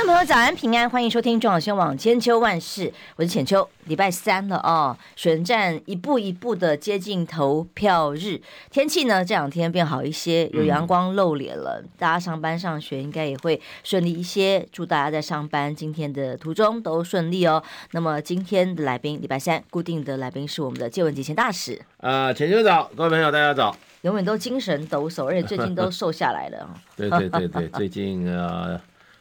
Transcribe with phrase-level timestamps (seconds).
[0.00, 3.68] 众朋友，早安平安，欢迎收听中广新闻网千秋万事，我是浅秋。
[3.84, 8.40] 礼拜三了哦，选战一步一步的接近投票日，
[8.70, 14.66] 天气呢这两天变好一些，有阳光露脸了，嗯、大家上班上学应该也会顺利一些。
[14.72, 17.62] 祝大家在上班今天的途中都顺利哦。
[17.90, 21.78] 那么今天的来宾，礼拜三固定的来宾是我们的借文洁前大使。
[21.98, 26.74] 啊，浅秋早，各位朋友大家早，永远都精神抖擞，而且最近都瘦下来了。
[26.96, 28.80] 对对对对，最近呃。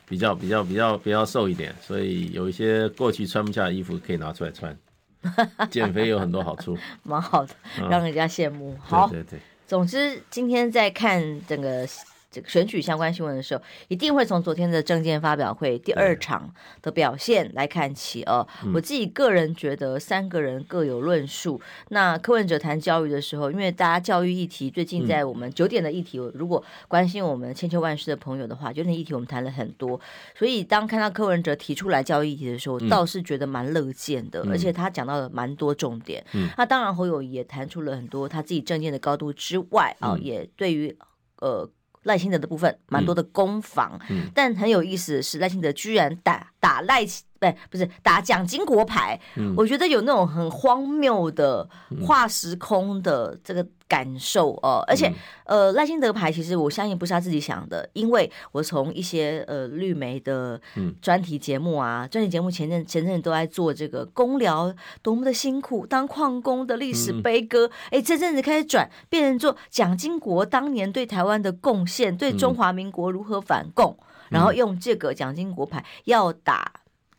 [0.10, 4.76] 比较比较比较比较瘦一点，所以有一些过去穿不下的衣服可以拿出来穿，
[5.72, 7.54] 减肥有很多好处， 蛮好的，
[7.90, 8.74] 让人家羡慕。
[8.74, 11.88] 嗯、好，对对对，总之今天在看整个。
[12.32, 18.48] 这个选举相关新闻的时候，一定会从昨天的证见发表会第二场的表现来看起哦。
[18.74, 21.60] 我自己个人觉得，三个人各有论述。
[21.90, 30.00] 那柯文哲谈教育的时候，因为大家教育议题最近在我们九点的议题，如果关心我们千秋万世的朋友的话，九点议题我们谈了很多。
[30.36, 36.24] 所以当看到柯文哲提出来教育议题的时候，倒是觉得蛮乐见的，而且他讲到了蛮多重点。
[36.56, 40.96] 那当然侯友也谈出了很多他自己政见的高度之外啊，也对于
[41.40, 41.68] 呃。
[42.04, 44.26] 赖清德的部分蛮多的攻防，嗯。
[44.26, 47.06] 嗯、但很有意思的是，赖清德居然打打赖
[47.40, 47.50] 清。
[47.50, 51.66] 对，不是打蒋经国牌，嗯、我觉得有那种很荒谬的
[52.06, 54.84] 跨时空的这个感受哦。
[54.84, 55.08] 嗯、而且，
[55.46, 60.60] 嗯、呃，赖清德牌其实我相信不是他自己想的，因为我从一些呃绿媒的
[61.02, 67.72] 专题节目啊，专、嗯、题节目前阵前阵都在做这个工聊多么的辛苦，当矿工的历史悲歌。
[67.86, 76.70] 哎、嗯，这阵子开始转变成做蒋经国当年对台湾的贡献，对中华民国如何反共，嗯、然后用这个蒋经国牌要打。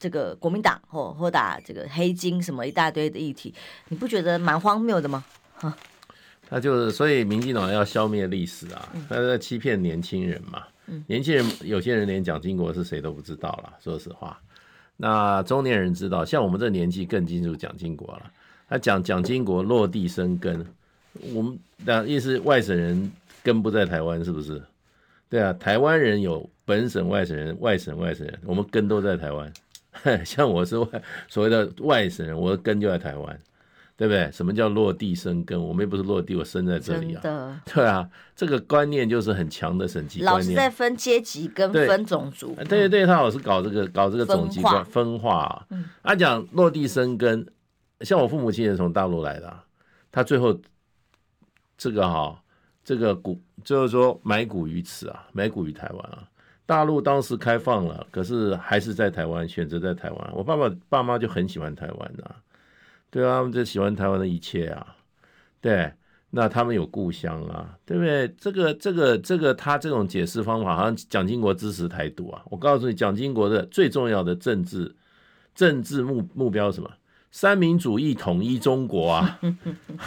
[0.01, 3.55] 这个国民党或或打这个黑金什么一大堆的议题，
[3.89, 5.23] 你不觉得蛮荒谬的吗？
[5.55, 5.77] 哈，
[6.49, 10.65] 他就是所以民进党要消灭历史啊，他在欺骗年轻人嘛。
[10.93, 14.37] 嗯、年轻人有些人连蒋经国是谁都不知道了，说实话。
[14.97, 18.33] 那中年人知道，像我们这年纪更清楚蒋经国了。
[18.69, 20.67] 他讲蒋经国落地生根，
[21.35, 24.61] 我们的意思外省人根不在台湾，是不是？
[25.29, 29.53] 对啊，台湾人有本省外省人，外省外省人，我们根都在台湾。
[30.25, 33.41] 像我是外所谓的外省人，我的根就在台湾，
[33.97, 34.31] 对不对？
[34.33, 35.61] 什么叫落地生根？
[35.61, 37.61] 我们又不是落地，我生在这里啊。
[37.67, 40.39] 对啊，这个观念就是很强的省级观念。
[40.39, 42.55] 老是在分阶级跟分种族。
[42.55, 45.67] 对对对，他老是搞这个搞这个种级观分化啊。
[46.03, 47.47] 他讲落地生根，
[48.01, 49.61] 像我父母亲也是从大陆来的，
[50.13, 50.57] 他最后
[51.77, 52.41] 这个哈，
[52.85, 56.27] 这个股就是说埋骨于此啊，埋骨于台湾啊。
[56.71, 60.31] 大陆当时开放了，可是还是在台湾，选择在台湾。
[60.33, 62.25] 我爸爸爸妈就很喜欢台湾呐，
[63.11, 64.95] 对啊，他们就喜欢台湾的一切啊，
[65.61, 65.93] 对，
[66.31, 68.29] 那他们有故乡啊，对不对？
[68.39, 72.41] 这个这个这个，他这种解释方法，好像蒋经国支持台独啊。
[72.45, 74.95] 我告诉你，蒋经国的最重要的政治
[75.57, 76.89] 政治目目标是什么？
[77.33, 79.41] 三民主义统一中国啊，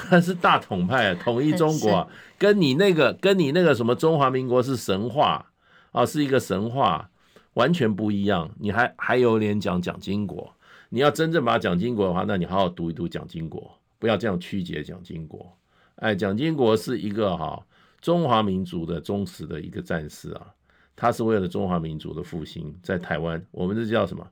[0.09, 2.07] 他 是大统派啊，统一中国啊，
[2.39, 5.45] 跟你那个跟你那个什么中华民国是神话。
[5.93, 7.09] 啊，是一个神话，
[7.53, 8.51] 完全不一样。
[8.59, 10.53] 你还还有脸讲蒋经国？
[10.89, 15.51] 你要真正把蒋经国的话，那你好好读一读蒋经国，不要这样曲解蒋经国。
[15.95, 17.65] 哎，蒋经国是一个哈
[18.01, 20.47] 中华民族的忠实的一个战士啊，
[20.95, 24.27] 他是为了中华民族的复兴，在台湾，我们这叫什么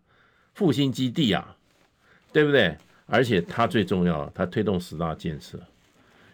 [0.54, 1.56] 复兴基地啊，
[2.34, 2.76] 对不对？
[3.06, 5.60] 而且他最重要，他推动十大建设。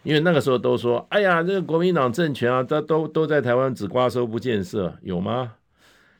[0.08, 5.52] 因为那个时候都说，哎呀，这个国民党政权啊，他都都在台湾只瓜收不建设，有吗？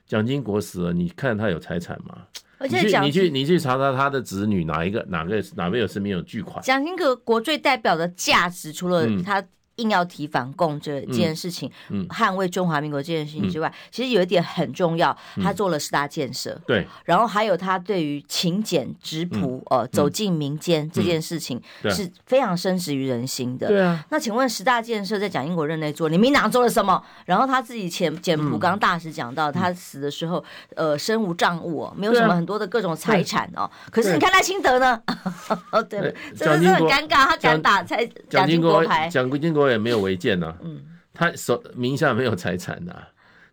[0.06, 2.18] 蒋经国死了，你看他有财产吗？
[2.58, 6.62] 而且你去你去你去查查他的子女哪一个哪个哪位有身边有巨款？
[6.62, 9.42] 蒋经国国最代表的价值，除了他。
[9.78, 11.98] 硬要提反共这件事情，嗯。
[11.98, 21.60] 嗯、捍卫中华民国这件事情之外，嗯、其实有一点很重要，他做了十大建设，嗯、对，然后还有他对于勤俭质朴，呃，走进民间这件事情
[21.90, 23.68] 是非常深植于人心的。
[23.68, 27.02] 对啊，那请问十大建设在蒋英国任内做，你民党做了什么？
[27.24, 30.44] 然后他自己前简朴刚大使讲到，他死的时候，
[30.76, 33.70] 呃，身无长物，哦，没有什么很多的各种财产哦。
[33.90, 35.00] 可是你看赖清德呢？
[35.72, 39.67] 哦，对，真的是很尴尬，他敢打蔡蒋经国牌，蒋经国。
[39.70, 40.56] 也没有违建呐，
[41.12, 42.94] 他手名下没有财产呐，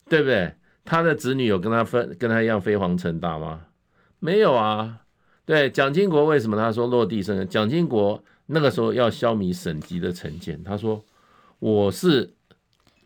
[0.07, 0.53] 对不对？
[0.83, 3.61] 他的子女有跟他分跟他一样飞黄腾达吗？
[4.19, 4.99] 没有啊。
[5.45, 7.47] 对，蒋经国为什么他说落地生根？
[7.47, 11.03] 蒋经国那个时候要消弭省级的成见，他说
[11.59, 12.31] 我是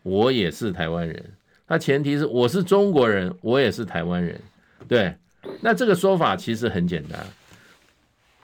[0.02, 1.32] 我也是台湾人，
[1.66, 4.38] 他前提是我是中国人，我也是台湾人。
[4.88, 5.14] 对，
[5.60, 7.26] 那这个说法其实很简单。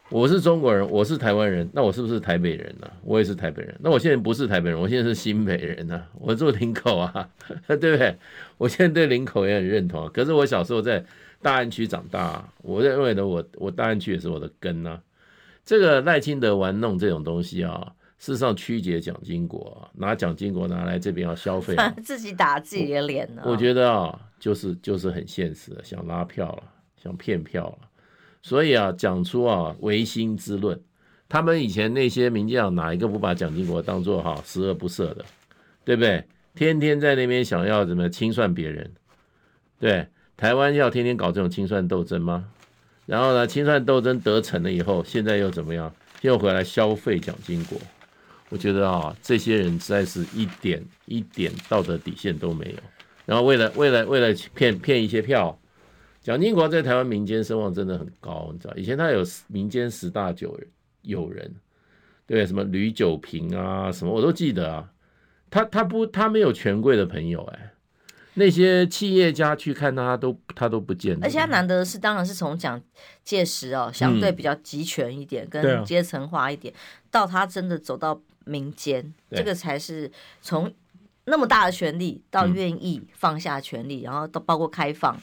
[0.09, 2.93] 我是中国人，我是台湾人，那我是不是台北人呢、啊？
[3.03, 3.75] 我也是台北人。
[3.81, 6.09] 那我现在不是台北人，我现在是新北人呢、啊。
[6.21, 7.29] 我住林口啊，
[7.67, 8.17] 对不对？
[8.57, 10.09] 我现在对林口也很认同。
[10.11, 11.05] 可是我小时候在
[11.43, 15.03] 大安区长大，我认为呢，我我大安区也是我的根呐、啊。
[15.65, 23.43] 这个赖清德玩弄这种东西啊，事实上曲解蒋经国，拿蒋经国拿来这边要消费、啊， 自己打自己的脸呢。
[23.45, 26.63] 我觉得啊，就是就是很现实，想拉票了，
[27.03, 27.79] 想骗票了。
[28.47, 30.81] 所以啊，讲出啊唯心之论，
[31.29, 35.25] 他们以前那些民进党哪一个不把蒋经国当做哈十恶不赦的，
[35.85, 36.25] 对不对？
[36.55, 38.89] 天天在那边想要怎么清算别人，
[39.81, 40.07] 对，
[40.37, 42.45] 台湾要天天搞这种清算斗争吗？
[43.05, 45.93] 然后呢，清算斗争得逞了以后，现在又怎么样？
[46.21, 47.77] 又回来消费蒋经国？
[48.49, 52.79] 我觉得啊，这些人实在是一点一点道德底线都没有，
[53.25, 55.59] 然后为了为了为了骗骗一些票。
[56.27, 60.69] 蒋经国在台湾民间声望真的很高，你知道，以前他有民间十大九人，
[61.03, 61.55] 友人，
[62.27, 64.91] 对，什么吕九平啊，什么我都记得啊。
[65.49, 67.71] 他他不他没有权贵的朋友哎、欸，
[68.35, 71.17] 那些企业家去看他，他都他都不见。
[71.23, 72.83] 而且他难得是，当然是从蒋
[73.23, 80.11] 介石哦，相对比较集权一点，嗯、跟阶层化一点，啊、到他真的走到民间，这个才是
[80.43, 80.75] 从
[81.27, 85.17] 那么大的权力到愿意放下权力，嗯、然后到包括开放。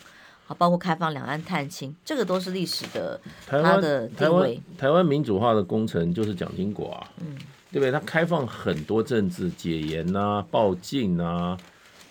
[0.53, 3.19] 好，包括开放两岸探亲，这个都是历史的。
[3.47, 7.35] 台湾的台湾台湾民主化的工程就是蒋经国啊，嗯，
[7.71, 7.91] 对不对？
[7.91, 11.57] 他开放很多政治解严啊、报禁啊，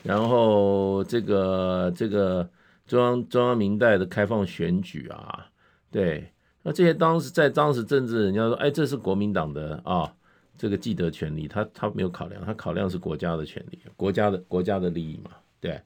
[0.02, 2.48] 然后这个这个
[2.84, 5.46] 中央中央民代的开放选举啊，
[5.92, 10.12] 对，那这些当时在当时政治人家说，哎，这是国民党的啊，
[10.58, 15.30] 这个既得权利，他他没有考量，他考量是国家的权利，国家的国家的利益嘛，
[15.60, 15.80] 对，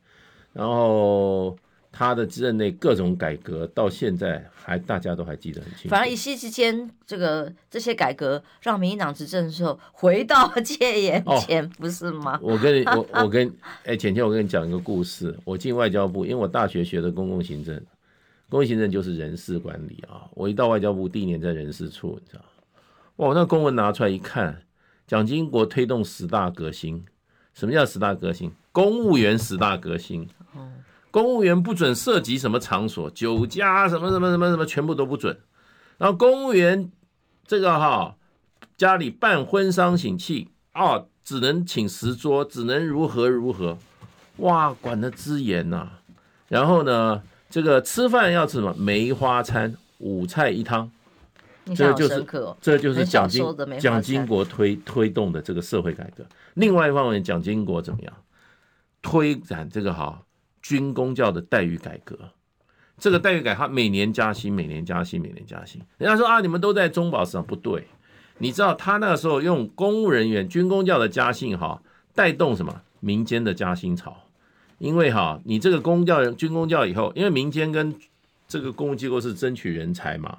[0.55, 1.55] 然后。
[1.99, 5.89] 他的任内各种改革到现在还大家都还记得很清楚。
[5.89, 12.39] 反而一夕之间，这个这些改革让民进党执政的时候回到戒严前，哦、不是吗？
[12.43, 13.51] 我跟你我 我跟
[13.85, 15.35] 哎，浅浅，我跟你讲一个故事。
[15.43, 17.75] 我进外交部，因为我大学学的公共行政，
[18.51, 20.29] 公共行政就是人事管理啊。
[20.35, 22.45] 我一到外交部第一年在人事处，你知道？
[23.17, 24.61] 哇，那公文拿出来一看，
[25.07, 27.07] 蒋经国推动十大革新。
[27.55, 28.53] 什么叫十大革新？
[28.71, 30.29] 公务员十大革新。
[31.11, 31.13] 哦。
[31.13, 35.39] 公务员不准涉及什么场所，酒家什么什么什么什么，全部都不准。
[35.99, 36.91] 然后公务员
[37.47, 38.17] 这个哈，
[38.77, 43.79] 家里办婚丧喜庆啊，只能请十桌，只能如何如何，
[44.37, 45.89] 哇，管得之严呐。
[46.49, 50.91] 然后呢，这个吃饭要吃什么梅花餐，五菜一汤，
[51.75, 52.27] 这就是
[52.61, 53.45] 这就是蒋经
[53.81, 56.23] 蒋经国推推动的这个社会改革。
[56.55, 58.13] 另外一方面，蒋经国怎么样
[59.01, 60.21] 推展这个哈？
[60.69, 62.19] 军工教的待遇改革，
[62.99, 65.81] 这个待遇改，他每年加薪，每年加薪，每年加薪。
[65.97, 67.87] 人家说啊，你们都在中保市场，不对。
[68.39, 71.81] 你知道他那个时候用公务人员、军工教的加薪，哈，
[72.17, 74.25] 带动什么民间的加薪潮？
[74.79, 77.95] 因为哈，你这个公教人、军工教以后，因为民间跟
[78.49, 80.39] 这个公务机构是争取人才嘛，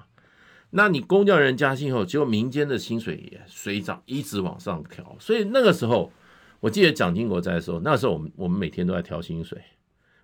[0.71, 5.15] 那你公教人加薪以后，结果民间的薪水也水涨，一直往上调。
[5.19, 6.11] 所以那个时候，
[6.59, 9.57] 我记得蒋经国在的时候，那时候我们我们每天都在调薪水。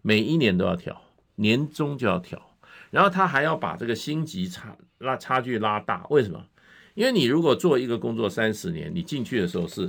[0.03, 1.01] 每一年都要调，
[1.35, 2.39] 年终就要调，
[2.91, 6.05] 然后他还要把这个薪级差拉差距拉大。
[6.11, 6.45] 为什么？
[6.93, 9.87] 因为你如果做一个工作三十年，你进去的时候是，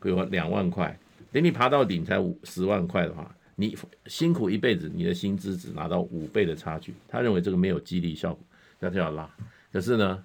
[0.00, 0.98] 比如说两万块，
[1.30, 6.94] 等你爬到顶才五十万块的话，你辛苦一辈子，你的薪资只拿到五倍的差距。
[7.06, 8.44] 他认为这个没有激励效果，
[8.80, 9.30] 那就要拉。
[9.70, 10.24] 可是呢，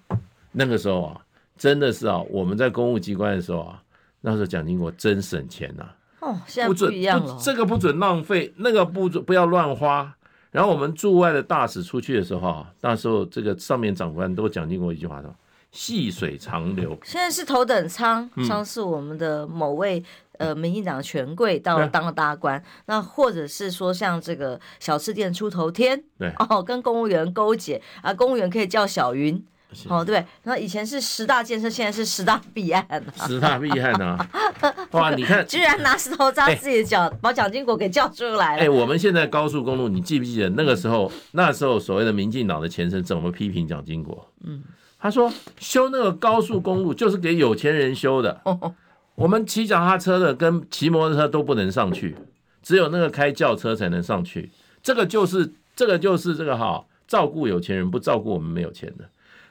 [0.50, 1.24] 那个时候啊，
[1.56, 3.82] 真的是啊，我们在公务机关的时候啊，
[4.20, 5.88] 那时候蒋经国真省钱呐、
[6.20, 7.38] 哦，现在不一样了。
[7.40, 10.14] 这个不准浪费，那个不准不要乱花。
[10.50, 15.32] 然后我们驻外的大使出去的时候，那时候这个上面长官都讲经过一句话说
[15.70, 20.02] ：“细水长流。”现在是头等舱，上次我们的某位、
[20.38, 29.44] 嗯、呃民进党权贵到当了大官，啊、那或者是说像这个小吃店出头天，对哦，跟公务员勾结啊，公务员可以叫小云。
[29.88, 33.26] 哦，对，那以前是十大建设，现在是十大弊案啊。
[33.26, 34.28] 十大弊案啊！
[34.92, 38.62] 哇，你看，居然拿石头砸自己的脚，欸、把蒋经国给叫出来了。
[38.62, 41.12] 哎、欸，我们现在高速公路，你记不记得那个时候？
[41.32, 44.26] 那时候所谓的民进党的前身怎么批评蒋经国？
[44.44, 44.62] 嗯，
[44.98, 48.40] 他说修那个高速公路就是给有钱人修的，
[49.14, 52.16] 我们骑脚踏车的跟骑摩托车都不能上去，
[52.62, 54.50] 只有那个开轿车才能上去。
[54.82, 59.04] 这个就是这个就是这个哈，照顾有钱人不照顾我们没有钱的。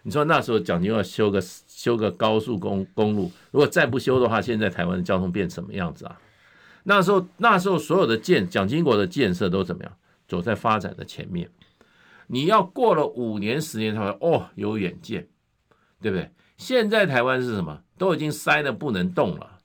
[0.07, 6.17] 你说那时候蒋经国修个修个高速公公路，如果再不修的话，现在台湾的交通变什么样子啊？
[6.83, 9.91] 那时候那时候所有的建蒋经国的建设都怎么样？
[10.25, 11.49] 走在发展的前面。
[12.27, 15.27] 你要过了五年十年才会哦有远见，
[16.01, 16.31] 对不对？
[16.55, 17.81] 现在台湾是什么？
[17.97, 19.56] 都已经塞的不能动了。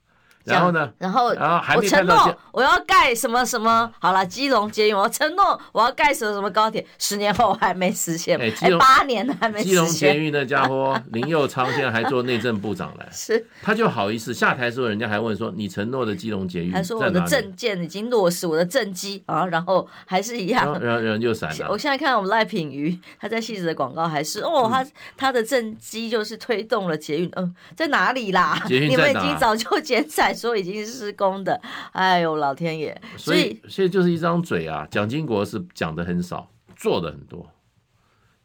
[0.43, 0.91] 然后呢？
[0.97, 3.91] 然后，然后还没承诺我要盖什么什么？
[3.99, 9.71] 好了，基隆捷运，我承诺我要盖什么什么高铁，十年后还没实现，哎，八年还没实现。
[9.71, 21.67] 基隆捷运那家伙 林佑昌现在还做内政部长来，是，他就好意思下台的时候，人家还问说，你承诺的基隆捷运，还说我的证件已经落实，我的政绩啊，然后还是一样，然后人就闪了。
[21.71, 24.85] 我现在看我们赖品瑜他在戏子的广告还是哦，他
[25.15, 28.61] 他的政绩就是推动了捷运，嗯，在哪里啦？
[28.69, 30.39] 你们已经早就剪彩。
[30.39, 31.61] 说已经是施工的，
[31.93, 32.99] 哎呦老天爷！
[33.15, 37.49] 所以所以就是一张嘴啊，蒋经国是讲的很少，做的很多。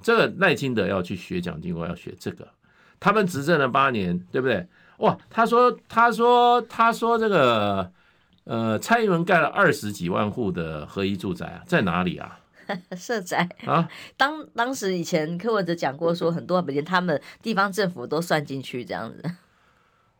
[0.00, 2.46] 这个赖清德要去学蒋经国，要学这个。
[3.00, 4.66] 他们执政了八年，对不对？
[4.98, 7.90] 哇，他说他说他说这个
[8.44, 12.40] 呃，蔡英文盖了二十几万户的合一住宅啊，在哪里啊？
[12.96, 13.88] 社宅啊？
[14.16, 19.22] 当当时以前柯文哲讲过，说很多连他们地方政府都算进去这样子。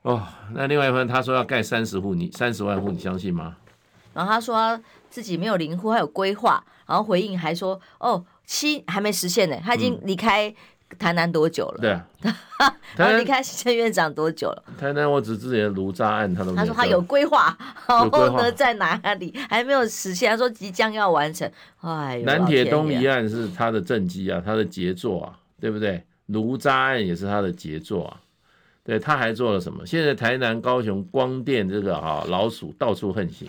[0.09, 3.57] 哦，那另外一份他说要盖三十户，你三十万户，你相信吗？
[4.15, 6.65] 然后他说他自己没有零户，还有规划。
[6.87, 10.53] 然后回应还说，哦，七还没实现呢，他已经离开
[10.99, 11.79] 台南多久了？
[11.81, 14.65] 嗯、对啊， 他离开行政院长多久了？
[14.81, 17.55] 台南我只之前卢渣案，他都他说他有规划，
[17.87, 20.31] 然后呢在哪里还没有实现？
[20.31, 21.47] 他说即将要完成。
[21.83, 26.03] 哎，南铁东一案是他的政绩啊，他的杰作啊，对不对？
[26.29, 28.17] 卢渣案也是他的杰作啊。
[28.89, 29.85] 对，他还做了什么？
[29.85, 33.47] 现在台南、高雄光电这个啊，老鼠到处横行。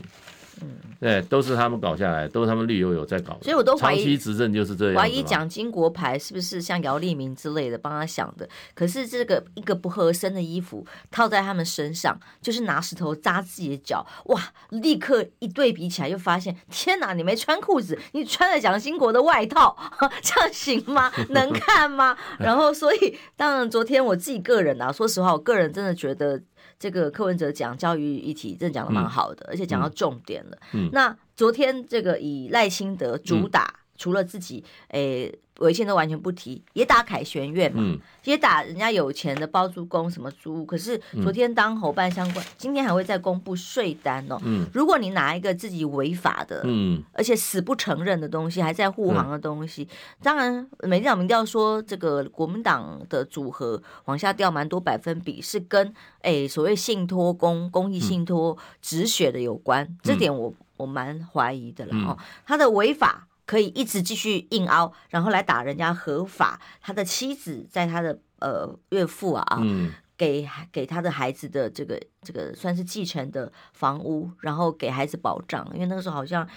[0.62, 0.68] 嗯，
[1.00, 5.02] 对，都是他们搞下来，都是他们绿油油在搞，所以我都怀疑长期执政就是这样。
[5.02, 8.48] 怀疑蒋经国牌是不是像姚立明之类的帮他想的？
[8.74, 14.42] 可是这个一个不合身的衣服套在他们身上，就是拿石头扎自己的脚，哇！
[14.70, 19.76] 立刻一对比起来，就发现天哪，你没穿裤子，你穿了蒋经国的外套，
[20.22, 21.12] 这样行吗？
[21.30, 22.18] 能看吗？
[22.40, 26.42] 然后，所以当然，昨天我自己个人啊，说实话，我个人真的觉得。
[26.80, 30.58] 这个柯文哲讲教育议题，真的讲的蛮好的，嗯、而且讲到重点了。
[30.74, 35.32] 嗯、那昨天这个以赖清德主打，嗯、除了自己诶。
[35.60, 40.66] 违宪都完全不提，也打凯旋院嘛，嗯、也打人家有钱的包租公什么租。
[40.66, 44.40] 可是昨天当侯办相关，嗯、今天还会再公布税单哦。
[44.46, 49.90] 嗯、如果你拿一个自己违法的，嗯、而且死不承认的东西，还在护航的东西，嗯、
[50.24, 63.26] 当然美丽岛民调说这个国民党的组合往下掉蛮多百分比，是跟诶所谓信托公公益信托止血的有关，嗯、这点我我蛮怀疑的了哦，他的违法。
[63.50, 66.62] 可以一直继续硬凹，然后来打人家合法。
[66.80, 75.68] 他的妻子在他的呃岳父啊，嗯、给给他的孩子的这个这个算是继承的房屋，然后给孩子保障。
[75.74, 76.48] 因为那个时候好像，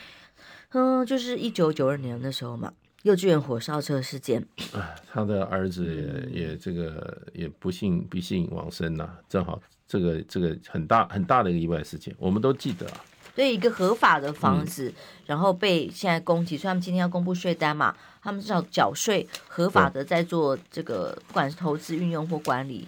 [0.72, 2.70] 嗯，就是一九九二年的时候嘛，
[3.04, 4.46] 幼稚园火烧车事件。
[4.74, 9.58] 啊，他的儿子也、嗯、也这个也不幸不幸往生了，正好
[9.88, 13.00] 这个这个很大很大的一个意外事件，我们都记得啊。
[13.34, 14.94] 所以一个合法的房子，嗯、
[15.26, 22.86] 然后被现在攻击，所以他们今天要公布税单嘛，他们至少缴税合法的在做这个，不管是投资运用或管理。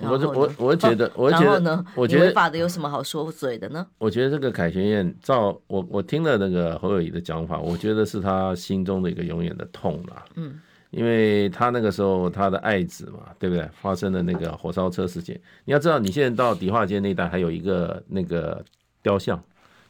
[0.00, 3.86] 我我我觉得， 我觉得呢，我觉得违法的有什么好说嘴的呢？
[3.98, 10.24] 我觉得这个凯旋宴，照我我听了那个侯友宜的讲法，我觉得是他心中的一个永远的痛啦。
[10.34, 13.70] 嗯，因为他那个时候他的爱子嘛，对不对？
[13.80, 18.64] 发生了那个火烧车事件，你要知道，你现在到迪化街那一带还有一个那个。
[19.04, 19.40] 雕像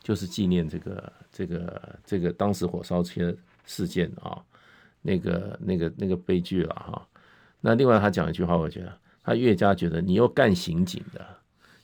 [0.02, 4.36] 就是纪念这个这个这个当时火烧车事件啊，
[5.00, 7.06] 那个那个那个悲剧了哈。
[7.60, 8.92] 那另外他讲一句话，我觉得
[9.22, 11.24] 他越加觉得你又干刑警的，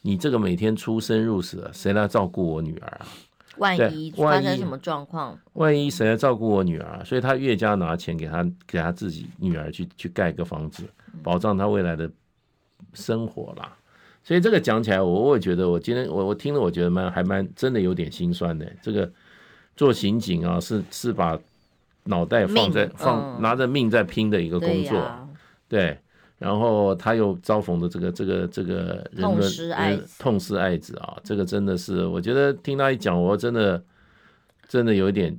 [0.02, 3.06] 你这个每天出生入死，谁来照顾我女儿啊？
[3.56, 5.38] 万一发生什么状况？
[5.54, 7.02] 万一谁来照顾我女儿？
[7.04, 10.84] 所以他越加拿钱给他给他自己女儿去去盖个房子，
[11.22, 12.10] 保障他未来的
[12.92, 13.76] 生活啦。
[14.22, 18.70] 所以这个讲起来，我我也觉得，我今天我我听了，我觉得蛮还蛮真的有点心酸的。
[18.82, 19.10] 这个
[19.76, 21.38] 做刑警啊，是是把
[22.04, 25.28] 脑袋放在放、嗯、拿着命在拼的一个工作，
[25.68, 25.98] 对。
[26.38, 33.82] 然后他又遭逢的这个这个这个人痛失爱，痛失爱子啊，这个真的是，我觉得听他一讲，我真的
[34.66, 35.38] 真的有一点，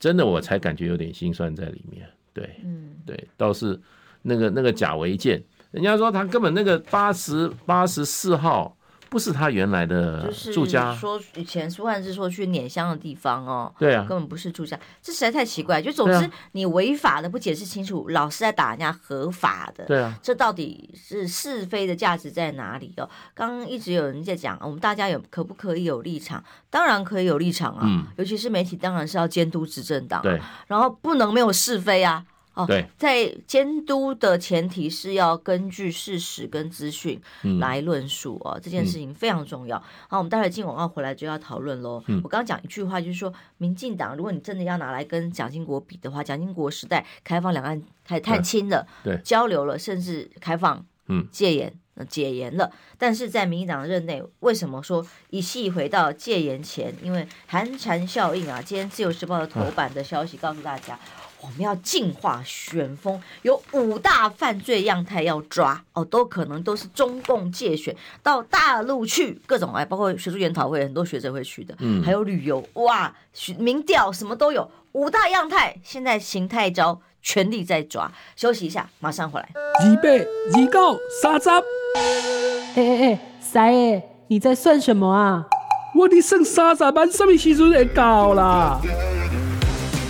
[0.00, 2.08] 真的我才感觉有点心酸在里面。
[2.32, 3.78] 对，嗯，对，倒是
[4.22, 5.42] 那个那个假违建。
[5.70, 8.74] 人家说他根本那个八十八十四号
[9.10, 15.80] 不是他原来的住家，说以前苏汉是说去碾香的地方哦，对啊，根本不是住家，这实在太奇怪。
[15.80, 23.08] 就总之你违法的不解释清楚，老是在打人家合法的，对啊，这到底是是非的价值在哪里哦？
[23.34, 26.44] 刚刚一直有人在讲，我们大家有可不可以有立场？
[26.68, 32.24] 当然可以有立场啊，嗯，尤其是媒体当然是要监督执政党，对，然后不能没有是非啊。
[32.58, 37.20] 哦，对，在监督的前提是要根据事实跟资讯
[37.60, 39.80] 来论述哦，这件事情非常重要。
[40.08, 42.02] 好，我们待会进广告回来就要讨论喽。
[42.24, 51.72] 我刚刚讲一句话，就是说，民进党如果你真的要拿来跟蒋经国比的话，蒋经国时代开放两岸开始探亲了，对，交流了，甚至开放，嗯，戒严。
[52.08, 56.94] 解严了，但是在民进党任内，为什么说一系回到戒严前？
[57.02, 58.62] 因为寒蝉效应啊！
[58.62, 60.96] 今天自由时报的头版的消息告诉大家，
[61.40, 73.14] 我们要净化选风，有五大犯罪样态要抓哦，都可能都是中共借选到大陆去，各种哎，包括学术研讨会，很多学者会去的，嗯，还有旅游哇，
[73.58, 78.10] 民调什么都有，五大样态，现在形态招，全力在抓。
[78.34, 79.48] 休息一下，马上回来。
[79.86, 81.48] 预备，二九三十。
[81.48, 85.46] 哎哎哎，三爷，你在算什么啊？
[85.94, 88.80] 我的剩三十万，什么时阵会到啦？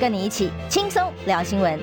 [0.00, 1.78] 跟你一起轻松聊新闻。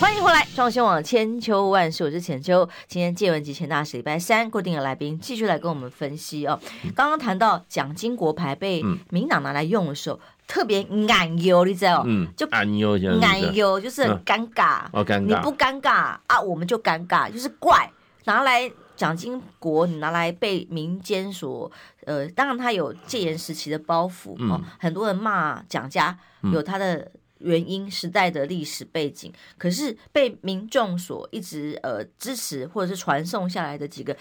[0.00, 2.68] 欢迎回来，中广新闻网千秋万世，我是浅秋。
[2.88, 6.58] 今天借文集前大使礼拜三固定的来宾继续来跟我们分析哦。
[6.96, 10.18] 刚刚谈到蒋经国牌被民党拿来用的时候。
[10.46, 12.02] 特别难用，你知道？
[12.06, 14.80] 嗯，就难用，难用就是很尴尬。
[14.92, 15.20] 哦，尴尬。
[15.20, 17.90] 你不尴尬啊，我们就尴尬，就是怪。
[18.24, 21.70] 拿来蒋经国，你拿来被民间所
[22.04, 24.60] 呃，当然他有戒严时期的包袱哦。
[24.78, 26.18] 很多人骂蒋家
[26.52, 29.32] 有他的原因，时代的历史背景。
[29.58, 34.16] 可是被民众所一直呃支持或者是传送下来的几个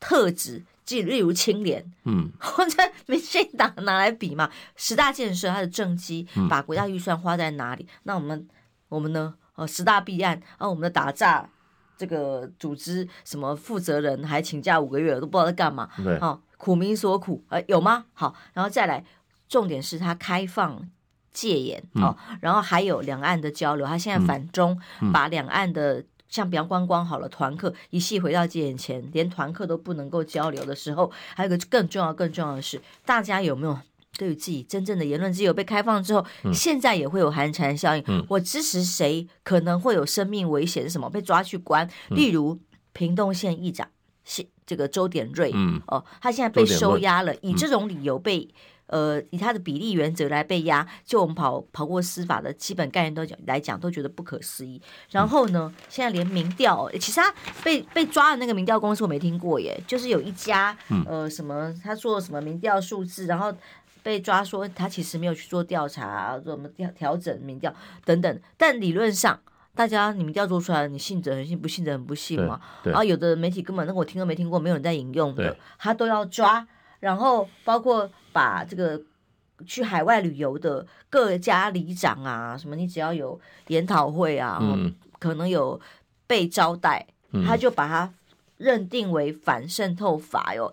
[0.00, 0.64] 特质。
[0.84, 4.50] 即例如清廉，嗯， 或者民进党拿来比嘛？
[4.74, 7.82] 十大建设，它的政绩，把国家预算花在哪里？
[7.84, 8.48] 嗯、那我们
[8.88, 9.34] 我们呢？
[9.56, 11.46] 呃，十大弊案啊，我们的打诈
[11.98, 15.90] 这个组织什么负责人还请假五个月都不知道在干嘛？
[16.02, 18.06] 对，好、哦、苦民所苦，呃，有吗？
[18.14, 19.04] 好，然后再来，
[19.48, 20.88] 重点是他开放
[21.32, 26.04] 戒严哦，然后还有两岸的交流，他现在反中，嗯、把两岸的。
[26.30, 33.78] 像比方观光好了，团客一系回到戒严前，连团客都不能够交流的时候，还有一个更重要、更重要的是，大家有没有
[34.18, 38.02] 对于自己真正的言论自由被开放之后，嗯、现在也会有寒蝉效应？
[38.08, 40.82] 嗯、我支持谁可能会有生命危险？
[40.82, 41.88] 是什么被抓去关？
[42.08, 42.58] 例如
[42.92, 43.88] 屏东县议长，
[44.66, 48.48] 这个周典瑞，嗯、哦，他现在被收押了，以这种理由被。
[48.88, 54.80] 呃，以他的比例原则来被压，就我们跑跑过司法的基本概念都讲来讲，都觉得不可思议。
[55.10, 57.30] 然后呢，现在连民调，其实他
[57.62, 63.52] 被被抓的那个民调公司我没听过耶，就是有一家呃什么，他做什么民调数字，然后
[64.02, 68.40] 被抓说他其实没有去做调查，做什么调调整民调等等。
[68.56, 69.38] 但理论上，
[69.74, 72.60] 大家你民调做出来，你信者很信，不信者很不信嘛。
[72.84, 76.66] 然后有的媒体根本那个我听都没听过，没有人在引用的，他都要抓。
[77.00, 79.00] 然后包括把这个
[79.64, 85.80] 去海外旅游的各家里长啊，什么你只要有研讨会啊，嗯、可能有
[86.26, 88.12] 被招待，嗯、他就把它
[88.56, 90.72] 认定为反渗透法哟。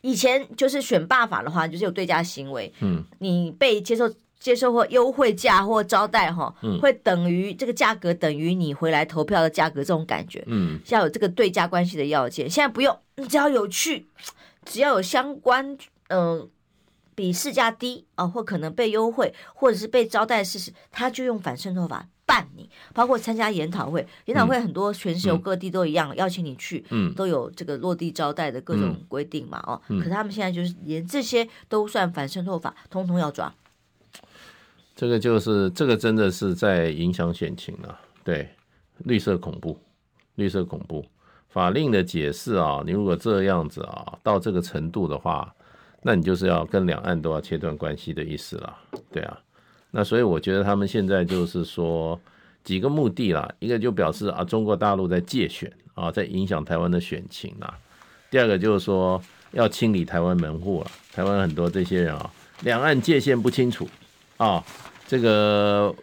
[0.00, 12.48] 以前就是选罢法的话，就是有对价行为，嗯，你被接受接受或优惠价或招待哈，嗯、会等于这个价格等于你回来投票的价格这种感觉，嗯，要有这个对价关系的要件。
[12.48, 14.06] 现在不用，你只要有去。
[14.62, 15.76] 只要有相关，
[16.08, 16.46] 呃，
[17.14, 22.70] 比市价低啊、呃，或可能被优惠，或者是被招待事实，他就用反渗透法办你。
[22.94, 33.52] 包括参加研讨会，研讨会很多全球各地都一样，嗯、邀请你去，嗯，都有这个落地招待的各种规定嘛，哦，嗯、可是他们现在就是连这些都算反渗透法，通通要抓。
[34.94, 38.48] 这个就是这个真的是在影响选情了，对，
[38.98, 39.76] 绿色恐怖，
[40.36, 41.04] 绿色恐怖。
[41.48, 45.52] 法令的解释啊，你如果这样子啊，到这个程度的话，
[46.02, 48.78] 那你就是要跟两岸都要切断关系的意思了，
[49.10, 49.38] 对啊。
[49.90, 52.18] 那所以我觉得他们现在就是说
[52.64, 57.74] 几个目的啦，一个就表示啊，中国大陆在借选啊，在影响台湾的选情啊。
[58.30, 59.20] 第二个就是说
[59.52, 62.30] 要清理台湾门户了，台湾很多这些人啊，
[62.62, 63.88] 两岸界限不清楚
[64.36, 64.64] 啊，
[65.06, 65.94] 这个。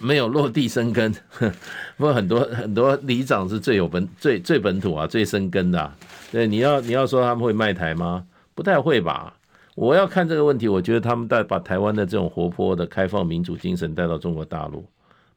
[0.00, 1.12] 没有落地生根，
[1.96, 5.92] 不过很多很多里长是最有本最最本土啊，最生根的。
[6.30, 8.24] 对，你要你要说他们会卖台吗？
[8.54, 9.34] 不太会吧。
[9.78, 14.84] 我要看这个问题，我觉得他们带把台湾的这种活泼的开放民主精神带到中国大陆，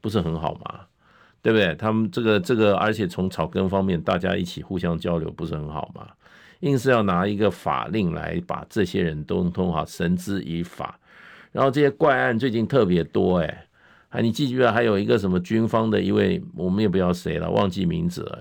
[0.02, 0.80] 不是很好吗？
[1.44, 1.76] 对不对？
[1.76, 6.08] 他们这个这个，而且从草根方面，大家一起互相交流，不是很好吗？
[6.62, 11.00] 硬是要拿一个法令来把这些人都通好绳之以法，
[11.52, 13.68] 然后这些怪案最近特别多，哎，
[14.10, 18.40] 还你记不记得还有一个什么军方的一位，我们也不知道谁了，忘记名字了，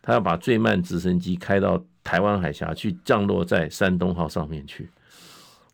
[0.00, 4.88] 他要把最慢直升机开到台湾海峡去降落在山东号上面去，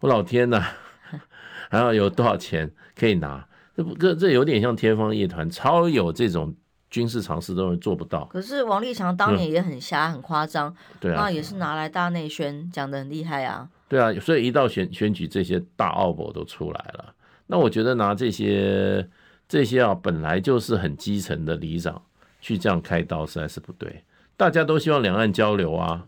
[0.00, 0.64] 我老天呐，
[1.70, 3.46] 还要有多少钱可以拿？
[3.76, 6.54] 这不这这有点像天方夜谭，超有这种。
[6.90, 8.24] 军事常识都是做不到。
[8.32, 13.68] 可是王立强当年也很瞎，嗯、很夸张，对啊，那也是拿来大内宣，讲的很厉害啊。
[13.88, 17.12] 对啊，所以一到选选举，这些大奥博都出来了。
[17.46, 19.06] 那我觉得拿这些
[19.46, 22.00] 这些啊，本来就是很基层的里长
[22.40, 24.02] 去这样开刀，实在是不对。
[24.34, 26.06] 大家都希望两岸交流啊。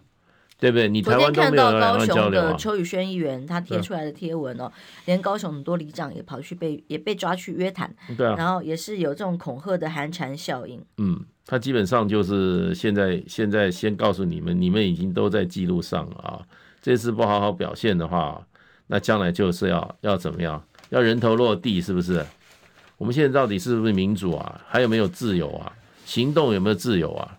[0.61, 0.89] 对不对？
[0.89, 2.55] 你台湾都没有两岸交流啊。
[2.59, 4.71] 邱宇轩议员他贴出来的贴文哦，
[5.07, 10.81] 连高雄很多里长也跑去被也被抓去约谈，对啊，然后也是有这种恐吓的寒蝉效应。
[10.99, 16.43] 嗯，他基本上就是现在现在先告诉你们，你们已经都在记录上了啊。
[16.83, 18.41] 这次不好好表现的话，
[18.87, 20.63] 那将来就是要要怎么样？
[20.91, 22.25] 要人头落地，是不是？
[22.99, 24.61] 我们现在到底是不是民主啊？
[24.67, 25.73] 还有没有自由啊？
[26.05, 27.39] 行动有没有自由啊？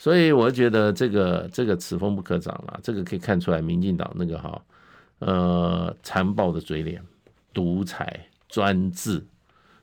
[0.00, 4.62] 所以我觉得这个这个此风不可长了，这个可以看出来民进党那个哈
[5.18, 7.02] 呃残暴的嘴脸、
[7.52, 9.22] 独裁专制，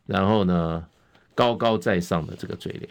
[0.08, 0.84] 然后呢
[1.36, 2.90] 高高在上的这个嘴脸，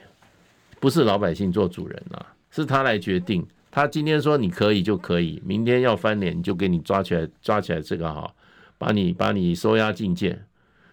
[0.79, 3.45] 不是老百姓做主人啊，是他来决定。
[3.73, 8.33] 他今天说你可以就可以，明天要翻脸就给你抓起来抓起来这个哈，
[8.79, 10.47] 把你把你收押禁见。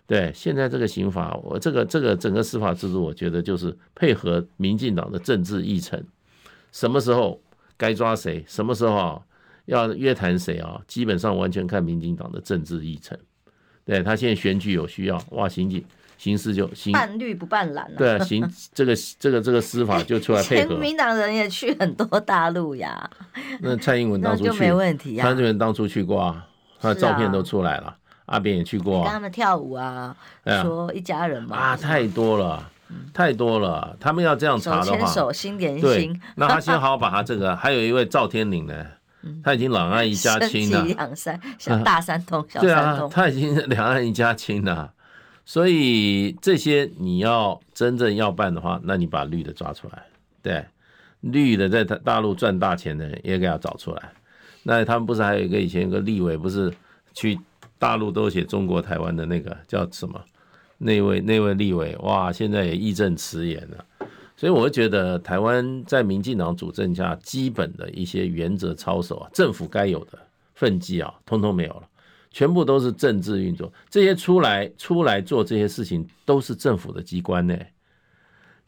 [0.07, 6.03] 对，现在这个刑法，我这个这个整个司法制度，我觉得就是配合民进党的政治议程。
[6.73, 7.39] 什么时候
[7.77, 8.43] 该抓谁？
[8.45, 9.21] 什么时候啊
[9.65, 10.81] 要约谈谁啊？
[10.85, 13.17] 基本上完全看民进党的政治议程。
[13.85, 15.83] 对，他现在选举有需要，哇，刑警
[16.17, 17.95] 刑事就刑办绿不办蓝啊。
[17.97, 20.69] 对啊，刑 这个这个这个司法就出来配合。
[20.69, 23.09] 国民党人也去很多大陆呀。
[23.59, 25.23] 那蔡英文当初去，就没问题啊。
[25.23, 26.47] 蔡英文当初去过啊，
[26.79, 27.87] 他的照片都出来了。
[27.87, 31.55] 啊、阿扁也去过、啊，跟他们跳舞啊，啊说一家人嘛。
[31.55, 32.69] 啊，太多了。
[33.13, 35.81] 太多了，他们要这样查的话，手牵手心连心。
[35.81, 38.85] 对，那他先好好把他这个， 还有一位赵天林呢，
[39.43, 40.83] 他已经两岸一家亲了。
[40.85, 43.09] 两山，小大三通，小三通。
[43.09, 44.91] 对啊，他已经两岸一家亲了。
[45.45, 50.03] 所以这些你要真正要办的话，那你把绿的抓出来，
[50.41, 50.63] 对，
[51.19, 54.01] 绿的在大陆赚大钱的人也给他找出来。
[54.63, 56.73] 那他们不是还有一个以前有个立委，不是
[57.13, 57.37] 去
[57.77, 60.21] 大陆都写中国台湾的那个叫什么？
[60.83, 63.85] 那位那位立委哇，现在也义正辞严了，
[64.35, 70.19] 所以我会觉得台湾在民进党主政下，基本的一些原则操守啊，政府该有的
[70.53, 71.83] 分际啊，通通没有了，
[72.31, 73.71] 全部都是政治运作。
[73.89, 77.57] 这些出来出来做这些事情，都是政府的机关呢。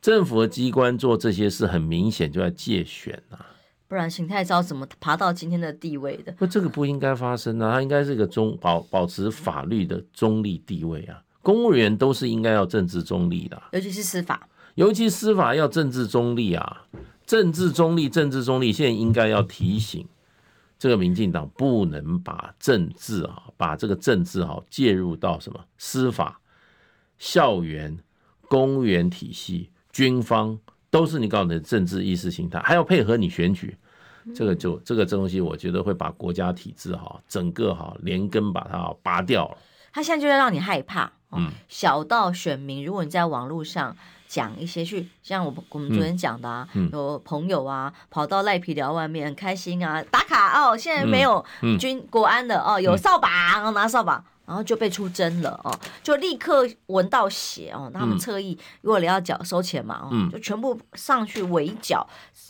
[0.02, 3.46] 政府的机关做这些事，很明显就在借选啊。
[3.88, 6.32] 不然邢太昭怎么爬到今天的地位的？
[6.34, 11.22] 不，这个不应该发生啊，他应该是一个中保保持法律的中立地位啊。
[11.46, 16.88] 公务员都是应该要政治中立的，尤其是司法，尤其司法要政治中立啊！
[17.24, 20.04] 政治中立，政治中立，现在应该要提醒
[20.80, 26.42] 这个民进党不能把政治啊，把这个政治啊介入到什么司法、
[27.20, 27.96] 校园、
[28.50, 30.58] 公务员体系、军方，
[30.90, 33.78] 都是你搞的政治意识形态，还要配合你选举，
[34.34, 39.58] 这个就这个东西，我觉得会把国家体制哈整个哈连根把它拔掉了。
[39.94, 41.12] 他现在就在让你害怕。
[41.38, 43.96] 嗯，小到选民，如果你在网络上
[44.28, 46.88] 讲一些去，像我我们昨天讲的啊，嗯。
[46.88, 51.44] 嗯、有朋友啊跑到赖皮寮外面很开心啊打卡哦，现在没有
[51.80, 62.08] 军国安的哦，有扫把，然后拿扫把，然后就被出征了哦，就立刻闻到血哦，他们侧翼如果你要缴收钱嘛，哦，就全部上去围剿。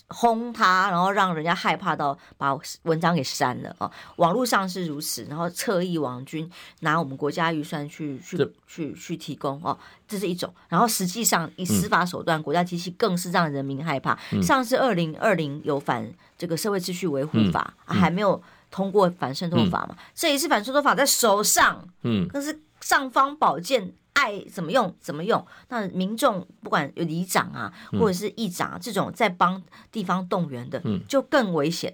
[0.09, 3.91] 轰他，然后让人家害怕到把文章给删了哦。
[4.17, 6.47] 网络上是如此，然后侧翼网军
[6.81, 9.75] 拿我们国家预算去去去去提供哦，
[10.07, 10.53] 这是一种。
[10.69, 14.15] 然后实际上以司法手段，嗯、国家机器更是让人民害怕。
[14.31, 18.39] 嗯、上次二零二零有反这个社会秩序维护法，嗯、还没有
[18.75, 19.95] 通过反渗透法嘛？
[19.97, 23.93] 嗯、这一次反渗透法在手上，嗯，可是尚方宝剑。
[24.15, 29.61] 爱怎么用怎么用，那民众不管有里长啊，或者是议长、啊嗯、这种在帮
[29.91, 31.93] 地方动员的，嗯，就更危险。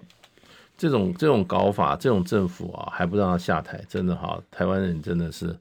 [0.78, 5.58] 这种这种搞法，这种政府啊，还不让他下台，真的哈，台湾人真的是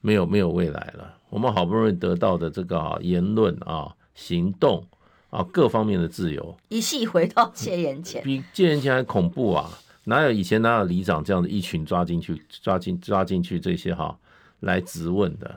[0.00, 1.12] 没有没有未来了。
[1.30, 4.86] 我们好不容易得到的这个啊言论啊、行动
[5.30, 9.68] 啊各方面的自由，一系回到戒严前，比戒严前还恐怖啊！
[10.08, 14.16] 哪有以前哪有里长这样的一群抓进去、抓进抓进去这些哈
[14.60, 15.54] 来质问的？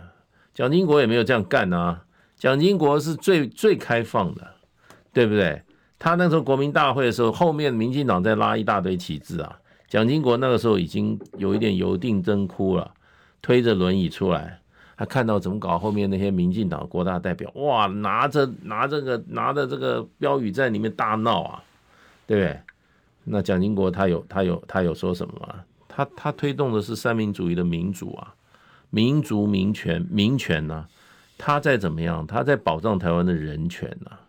[0.53, 2.03] 蒋经国也没有这样干啊！
[2.35, 4.45] 蒋经国是最最开放的，
[5.13, 5.61] 对不对？
[5.97, 9.57] 他那时候国民大会的时候，后面民进党在拉一大堆旗帜啊。
[9.87, 12.91] 蒋经国那个时候已经有一点油尽灯枯了，
[13.41, 14.59] 推着轮椅出来，
[14.97, 21.63] 他看到怎么搞，后面那些民进党国大代表哇，拿着拿着个拿着这个标语在里面大闹啊，
[22.27, 22.59] 对不对？
[23.23, 25.63] 那蒋经国他有他有他有说什么吗？
[25.87, 28.33] 他他推动的是三民主义的民主啊，
[28.89, 30.87] 民族民权民权呢、
[31.37, 32.25] 他在怎么样？
[32.25, 34.19] 他在保障台湾的人权呢、啊？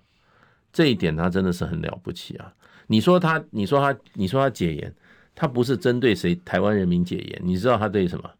[0.72, 2.52] 这一点他真的是很了不起啊！
[2.86, 4.94] 你说他，你说他，你说他解严，
[5.34, 8.30] 他不是针对谁台湾人民解严，你知道他对什么？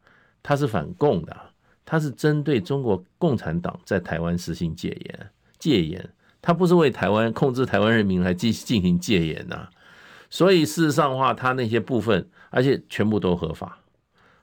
[0.43, 1.37] 他是反共的，
[1.85, 6.11] 他是针对中国共产党在台湾实行戒严戒严，
[6.41, 9.69] 他不是为台湾控制台湾人民来进进行戒严呐。
[10.33, 13.79] 所以事实上的话，他那些部分，而且全部都合法，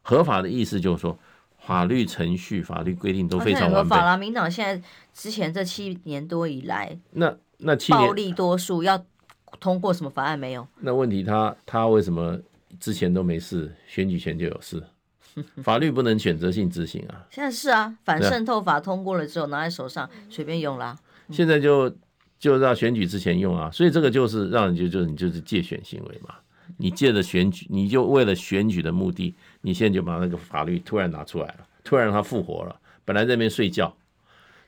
[0.03, 1.17] 合法的意思就是说。
[1.61, 3.95] 法律程序、法律规定都非常完备。
[3.95, 9.05] 合法了，民党现在之前这七年多以来，那那七年暴力多数要
[9.59, 10.65] 通过什么法案没有？
[10.79, 12.39] 那问题他他为什么
[12.79, 14.81] 之前都没事，选举前就有事？
[15.61, 17.27] 法律不能选择性执行啊。
[17.29, 20.97] 现在是啊，反渗透法通过了之后，拿在手上随便用啦。
[21.29, 21.93] 现在就
[22.39, 26.33] 就让选举之前用啊，所以这个就是让人就就你就是借选行为嘛。
[26.77, 32.75] 你借着选举，你就为了选举的目的，你现在就把那个法律突然拿出来了，突然让它复活了。
[33.03, 33.91] 本来在那边睡觉，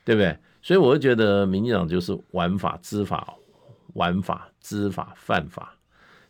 [0.04, 0.36] 对不对？
[0.60, 3.34] 所以我就觉得民进党就是玩法、知法、
[3.94, 5.74] 玩法、知法、犯法，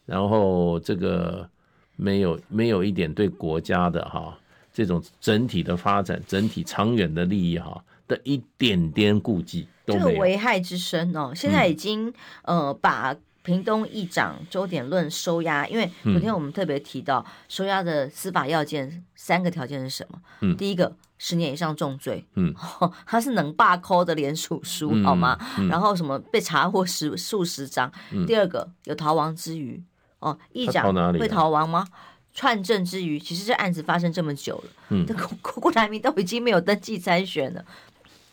[0.05, 1.49] 然后这个
[1.97, 4.39] 没有没有一点对国家的哈
[4.73, 10.09] 这种整体的发展、整体长远的利益哈的一点点顾忌都没有。
[10.09, 12.13] 这个危害之深哦，现在已经
[12.43, 13.17] 呃把。
[13.45, 20.21] 屏东议长周点论收押，因为昨天我们特别提到收押的司法要件三个条件是什么？
[20.43, 22.55] 嗯，第一个十年以上重罪，嗯，
[23.05, 25.37] 他是能罢扣的连署书，好吗？
[25.69, 27.91] 然后什么被查获十数十张。
[28.29, 29.83] 第二个有逃亡之余，
[30.21, 31.85] 哦，议长会逃亡吗？
[32.33, 35.05] 串证之余，其实这案子发生这么久了，嗯，
[35.43, 37.65] 郭郭台铭都已经没有登记参选了，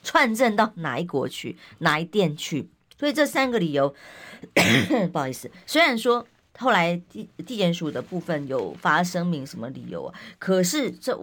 [0.04, 2.70] 串证到哪一国去，哪一店去？
[2.98, 3.94] 所以这三个理由，
[5.12, 11.18] 不好意思，虽然说后来地地检署的部分有发声明什么理由啊，可是这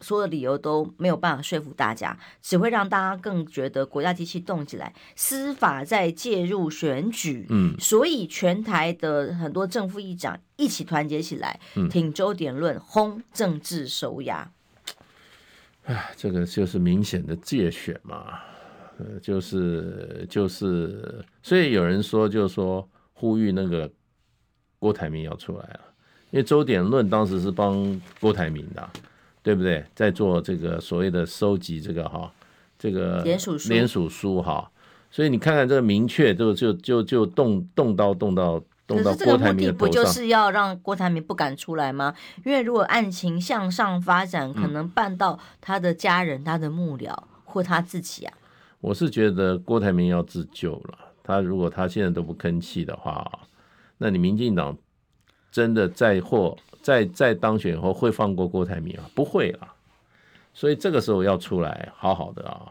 [0.00, 7.46] 所有的理由都没有办法说服大家，只会让大家更觉得国家机器动起来，司法在介入选举。
[7.48, 11.58] 嗯，所以全台的很多正副议长一起团结起来，
[11.90, 14.50] 挺周点论，轰政治收押。
[15.84, 18.38] 哎，这个就是明显的借选嘛。
[18.98, 23.90] 呃，就是就是，所以有人说，就是说呼吁那个
[24.78, 25.80] 郭台铭要出来了，
[26.30, 28.88] 因为周点论当时是帮郭台铭的，
[29.42, 29.84] 对不对？
[29.94, 32.32] 在做这个所谓的收集这个哈，
[32.78, 34.70] 这个联署书联署书哈，
[35.10, 38.62] 所以你看看这个明确就就就就动动刀动到。
[38.86, 42.14] 可是这个目的不就是要让郭台铭不敢出来吗？
[42.44, 48.34] 因为如果案情向上发展，可能办到他的家人、他的幕僚或他自己啊。
[48.80, 50.98] 我是觉得郭台铭要自救了。
[51.22, 53.26] 他如果他现在都不吭气的话，
[53.96, 54.76] 那你民进党
[55.50, 59.08] 真的再或再再当选以后会放过郭台铭啊？
[59.14, 59.74] 不会啊。
[60.52, 62.70] 所以这个时候要出来好好的啊，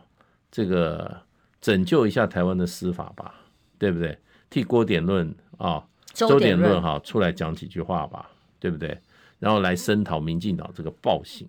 [0.51, 1.21] 这个
[1.59, 3.33] 拯救一下台湾的司法吧，
[3.79, 4.17] 对不对？
[4.49, 8.97] 替郭点论啊，周点论哈出来讲几句话吧，对不对？
[9.39, 11.47] 然后来声讨民进党这个暴行，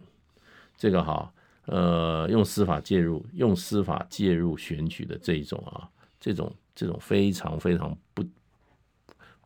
[0.77, 1.31] 这个哈。
[1.66, 5.88] 呃，用司法介入，用司法介入选举的这一种啊，
[6.20, 8.22] 这种这种非常非常不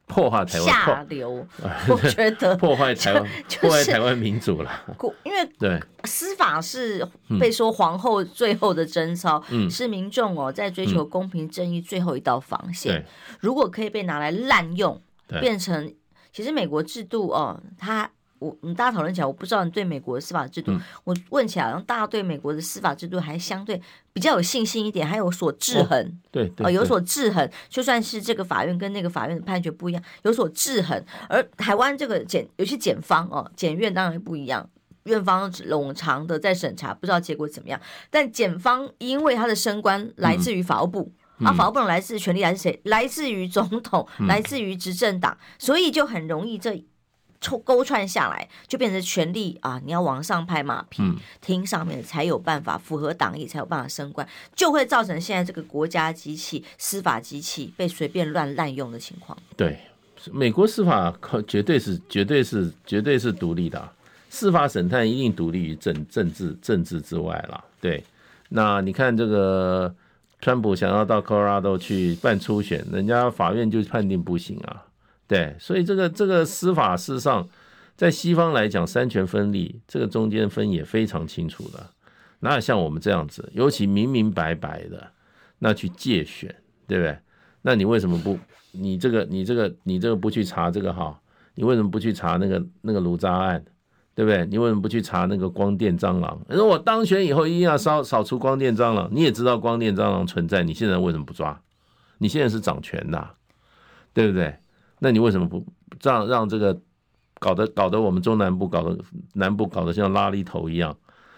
[0.04, 1.46] 破坏台湾下流，
[1.88, 3.24] 我觉得 破坏台湾，
[3.60, 4.84] 破坏台湾民主了。
[5.22, 7.06] 因为对司法是
[7.38, 13.06] 被说皇后最后的贞操，嗯，是民众哦在追求公平正义最后一道防线。
[13.38, 15.00] 如果可以被拿来滥用，
[15.40, 15.94] 变成
[16.32, 18.10] 其实美国制度哦，它。
[18.40, 31.04] 我你大家讨论起来，我不知道你对美国的司法制度，嗯、我问起来，好像大家对美国的司法制度还相对比较有信心一点，还有所制衡，哦、对，对，呃，有所制衡，就算是这个法院跟那个法院的判决不一样，有所制衡。
[31.28, 34.70] 而台湾这个检，尤其检方哦，检院当然不一样，
[35.02, 37.80] 院方冗长的在审查，不知道结果怎么样。
[38.08, 42.80] 但检方因为他的升官来自于法务部，嗯、啊，法务部来自权力来自谁？
[42.84, 46.84] 来自于总统，来自于执政党，嗯、所以就很容易这。
[47.40, 49.80] 抽勾串下来，就变成权力啊！
[49.84, 59.38] 你要往上拍马屁，嗯、听上面才有办法符合党意，才有办法升官，就会造成现在这个国家机器、司法机器被随便乱滥用的情况。
[59.56, 59.78] 对，
[60.32, 63.88] 美国司法可绝对是、绝对是、绝对是独立的，
[64.28, 67.64] 司法审判一定独立于政政治政治之外了。
[67.80, 68.02] 对，
[68.48, 69.94] 那你看这个
[70.40, 74.86] 川普想要到 Colorado 去办初选，人家法院就判定不行啊。
[75.26, 77.46] 对，所以这个这个司法事实上，
[77.96, 81.90] 在西方来讲，三权分立，这个中间分也非常清楚的，
[82.40, 85.10] 哪有像我们这样子，尤其明明白白的，
[85.58, 86.54] 那去借选，
[86.86, 87.18] 对不对？
[87.62, 88.38] 那你为什么不？
[88.70, 91.20] 你这个你这个你这个不去查这个哈？
[91.54, 93.64] 你为什么不去查那个那个卢渣案？
[94.18, 94.44] 对不对？
[94.46, 96.36] 你为什么不去查那个光电蟑螂？
[96.48, 101.56] 如果我当选以后一定要扫扫除光电蟑螂，你也知道光电蟑螂存在，你现在为什么不抓？
[102.18, 103.28] 你现在是掌权的，
[104.12, 104.56] 对不对？
[104.98, 105.64] 那你为什么不
[106.02, 106.76] 让让这个
[107.38, 108.98] 搞得搞得我们中南部搞得
[109.34, 110.96] 南部搞得像拉力头一样，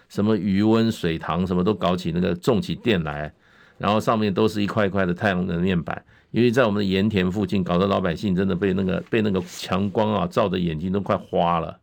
[0.09, 3.31] 什么余温水塘什么都搞起那个种起电来，
[3.77, 11.79] 然后上面都是一块一块的太阳能面板，因为在我们的盐田附近，搞得老百姓真的被那个被那个强光啊照的眼睛都快花了，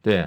[0.00, 0.26] 对。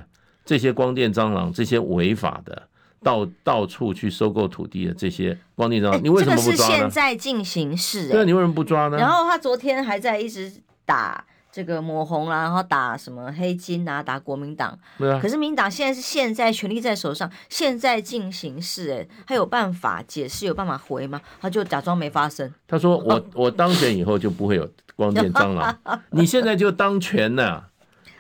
[0.51, 2.63] 这些光电蟑螂，这些违法的
[3.01, 6.55] 到到处去收购土地的这些光电蟑螂，你为什么不抓呢？
[6.55, 8.97] 这个是现在进行式，对，你为什么不抓呢？
[8.97, 10.51] 然后他昨天还在一直
[10.83, 14.77] 打这个抹红啦，然后打什么黑金啊，打国民党。
[14.97, 15.17] 对啊。
[15.21, 21.21] 可是民党现在是现在权力在手上，现在进行式，哎，他有办法解释，有办法回吗？
[21.39, 22.53] 他就假装没发生。
[22.67, 25.73] 他说我：“我 我当选以后就不会有光电蟑螂，
[26.09, 27.67] 你现在就当权了。”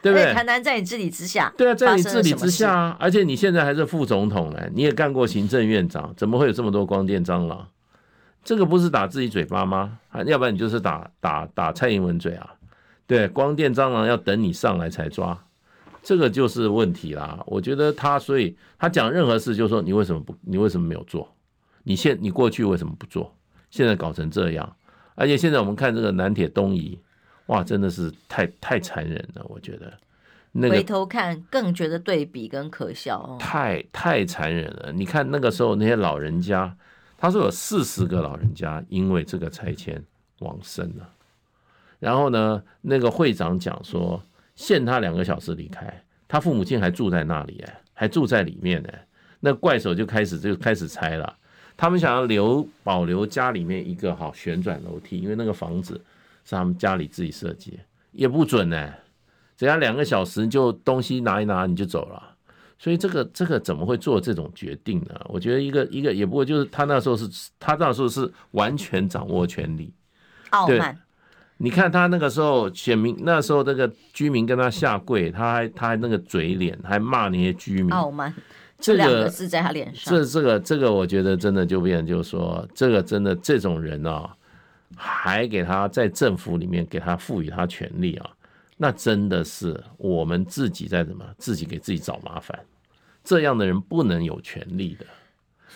[0.01, 0.33] 对不对？
[0.33, 7.67] 台南在你治理之下，对啊，在你治理之下啊，而且你现在还是副总统呢，你也干过行政院长，怎么会有这么多光电蟑螂？
[8.43, 9.99] 这个不是打自己嘴巴吗？
[10.09, 12.55] 啊要不然你就是打打打蔡英文嘴啊？
[13.05, 15.39] 对，光电蟑螂要等你上来才抓，
[16.01, 17.39] 这个就是问题啦。
[17.45, 21.31] 我觉得他，所以他讲任何事，就是说你为什么不，你为什么没有做？
[21.83, 23.35] 你现你过去为什么不做？
[23.69, 24.75] 现在搞成这样，
[25.13, 26.97] 而且现在我们看这个南铁东移。
[27.51, 29.91] 哇，真的是太太残忍了，我觉得。
[30.53, 33.37] 那个、回头看更觉得对比跟可笑哦。
[33.37, 34.91] 太太残忍了！
[34.93, 36.73] 你看那个时候那些老人家，
[37.17, 40.01] 他说有四十个老人家因为这个拆迁
[40.39, 41.09] 往生了。
[41.99, 44.21] 然后呢，那个会长讲说
[44.55, 48.89] 限他两个小时离开，他父母亲还住在那里哎，还住在里面呢。
[49.41, 51.37] 那怪手就开始就开始拆了。
[51.75, 55.99] 他们想要留保留家里面一个好旋转楼梯，因为那个房子。
[56.43, 57.79] 是他们家里自己设计，
[58.11, 58.97] 也不准呢、欸。
[59.57, 62.35] 只要两个小时就东西拿一拿你就走了，
[62.79, 65.21] 所以这个这个怎么会做这种决定呢？
[65.25, 69.93] 我觉得一个一个也不过就是他那时候是他那时候是完全掌握权力，
[70.49, 70.97] 傲慢。
[71.57, 78.33] 你看他那个时候选民那时候那个居民跟他下跪，他还他还那个嘴脸还骂那些居民，傲慢，
[78.79, 80.11] 这两个字在他脸上。
[80.11, 84.35] 这这个这个我觉得真的就变就是说这个真的这种人啊。
[84.95, 88.29] 还给他在政府里面给他赋予他权利啊，
[88.77, 92.59] 那真的是我们自己在什么自己给自己找麻烦。
[93.23, 95.05] 这样的人不能有权利的，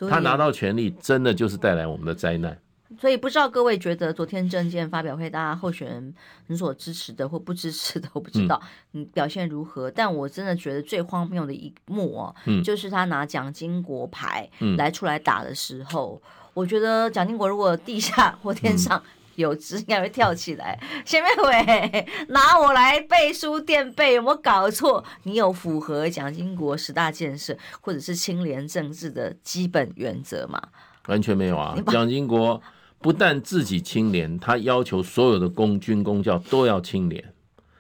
[0.10, 2.58] 他拿到权利真的就是带来我们的灾难。
[3.00, 6.16] 所以不知道各位觉得昨天证件发表会，大家候选人
[6.48, 9.90] 你所支持的或不支持的，我不知道你表现如何。
[9.92, 16.22] 但我真的觉得最荒谬的一幕哦，就是他拿蒋经国牌来出来打的时候。
[16.56, 19.04] 我觉得蒋经国如果地下或天上
[19.36, 20.80] 有知，应该会跳起来。
[21.04, 25.04] 前面喂，拿我来背书垫背，有没有搞错？
[25.24, 30.62] 你有符合蒋经国十大建设或者是清廉政治的基本原则吗？
[31.08, 31.76] 完全没有啊！
[31.88, 32.62] 蒋经国
[33.00, 37.34] 不但自己清廉，他要求所有的公军公教都要清廉。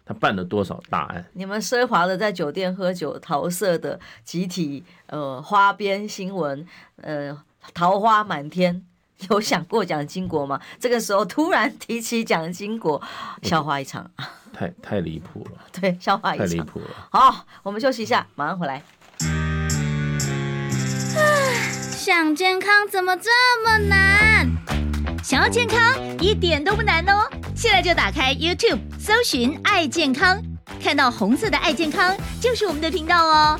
[0.03, 1.25] 他办了多少大案？
[1.31, 7.37] 你们奢华的在酒店喝酒、桃色的集体呃花边新闻呃。
[7.73, 8.83] 桃花满天，
[9.29, 10.59] 有想过蒋经国吗？
[10.79, 13.01] 这个时候突然提起蒋经国，
[13.43, 14.09] 笑话一场，
[14.53, 15.61] 太太离谱了。
[15.79, 16.87] 对，笑话一场，太离谱了。
[17.09, 18.83] 好，我们休息一下，马上回来。
[21.91, 23.31] 想健康怎么这
[23.63, 24.47] 么难？
[25.23, 27.27] 想要健康一点都不难哦！
[27.55, 30.39] 现在就打开 YouTube，搜寻“爱健康”，
[30.79, 33.59] 看到红色的“爱健康”就是我们的频道哦。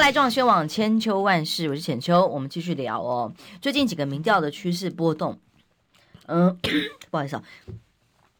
[0.00, 3.30] 来中广新闻网千秋万世，我是浅秋，我们继续聊哦。
[3.60, 5.38] 最近几个民调的趋势波动，
[6.26, 6.56] 嗯，
[7.10, 7.42] 不好意思啊，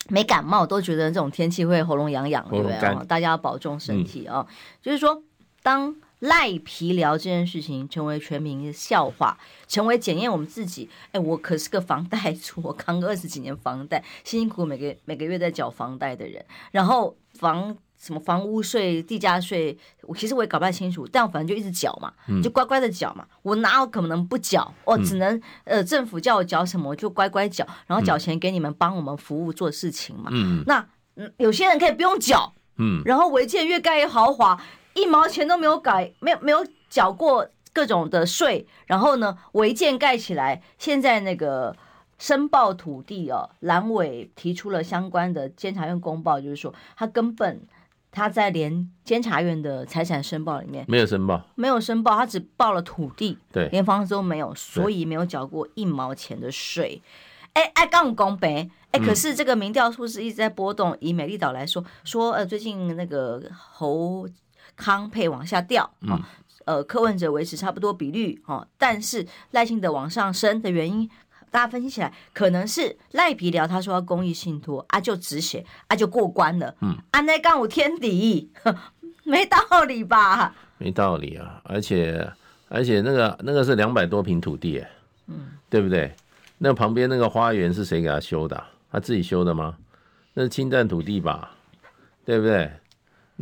[0.09, 3.05] 没感冒都觉得这种天气会喉咙痒痒，对不对？
[3.07, 4.47] 大家要保重身体哦。
[4.49, 5.23] 嗯、就是说，
[5.63, 10.89] 当赖皮聊这件事情成为全民的笑话，成为检验我们自己。
[11.13, 16.45] 哎，我可是个房贷族，我扛个二十几年房贷，辛辛苦苦每个每个月在缴房贷的人。
[16.71, 23.27] 然后房什么房屋税、地价税，我其实我也搞不太清楚，但我反正就一直缴嘛，嗯、就乖乖的缴嘛。
[23.43, 24.75] 我哪有可能不缴？
[24.85, 25.43] 我只能、嗯、
[25.77, 30.31] 呃，政府叫我缴什么，我就乖乖缴，然后缴钱给你们帮我们服务做事情嘛。
[30.33, 34.61] 嗯，那嗯，有些人可以不用缴，嗯，然后违建越盖越豪华。
[34.95, 41.77] 一毛钱都没有改，没有没有缴过各种的税，然后呢，违建盖起来，现在那个
[42.19, 47.63] 申报土地哦，蓝委提出了相关的监察院公报，就是说他根本
[48.11, 57.01] 他在连监察院的财产申报里面没有申报，没有申报，他只报了土地，对，连房子都没有，所以没有缴过一毛钱的税。
[57.53, 60.97] 哎哎，刚公平，哎，可是这个民调数是一直在波动。
[61.01, 64.29] 以美丽岛来说，说呃，最近那个侯。
[64.81, 66.19] 康配往下掉嗯，
[66.65, 71.09] 呃，柯文哲维持差不多比率哦，但是赖清德往上升的原因，
[71.51, 78.51] 大家分析起来可能是赖皮聊他说要公益信托啊，就止血啊，就过关了，嗯，安内杠我天敌，
[79.25, 80.55] 没道理吧？
[80.79, 82.27] 没道理啊，而且
[82.69, 84.83] 而且那个那个是两百多平土地，
[85.27, 86.15] 嗯，对不对？
[86.59, 88.63] 那旁边那个花园是谁给他修的？
[88.93, 89.77] 他自己修的吗？
[90.35, 91.53] 那是侵占土地吧？
[92.25, 92.71] 对不对？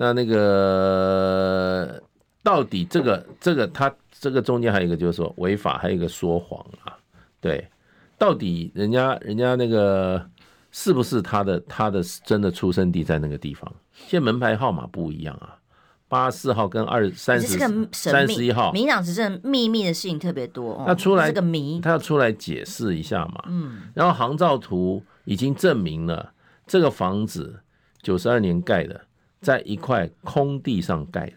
[0.00, 2.00] 那那个
[2.44, 6.96] 到底这个这个他这个中间还有一个就是说违法，还有一个说谎啊，
[7.40, 7.68] 对，
[8.16, 10.24] 到底人家人家那个
[10.70, 13.74] 是不是他的他的真的出生地在那个地方？
[13.92, 15.58] 现在门牌号码不一样啊，
[16.06, 17.58] 八十四号跟二三十
[17.90, 26.32] 三十一号，民党执政秘密的事情特别多，他出来这个谜，他要出来解释一下嘛，嗯，然后航照图已经证明了
[26.68, 27.58] 这个房子
[28.00, 29.07] 九十二年盖的。
[29.40, 31.36] 在一块空地上盖的，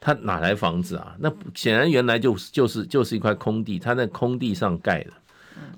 [0.00, 1.16] 他哪来房子啊？
[1.18, 5.12] 那显然原来就是就是就是一块空地，他在空地上盖的。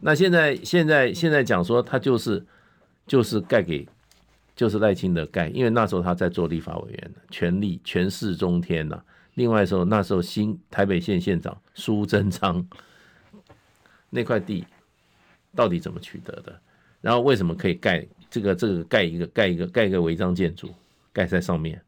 [0.01, 2.45] 那现在现在现在讲说他就是
[3.07, 3.87] 就是盖给
[4.55, 9.05] 就是赖清德盖，因为那时候他在做立法委员，权力权势中天呐、啊。
[9.35, 12.67] 另外时候那时候新台北县县长苏贞昌
[14.11, 14.65] 那块地
[15.55, 16.61] 到底怎么取得的？
[17.01, 20.69] 然后为什么可以盖这个这个盖一个盖一个盖一个违章建筑？
[21.13, 21.83] 盖在上面，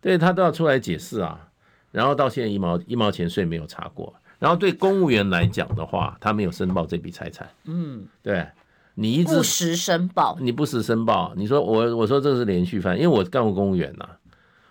[0.00, 1.48] 对他都要出来解释啊。
[1.90, 4.14] 然后到现在一毛一毛钱税没有查过。
[4.38, 7.48] 然后对公务员来讲的话，他没有申报这笔财产。
[7.64, 8.44] 嗯，对，
[8.94, 14.16] 你一直不实申报，你不实申报，你说我我说这是连续犯，因为我干过公务员呐、啊。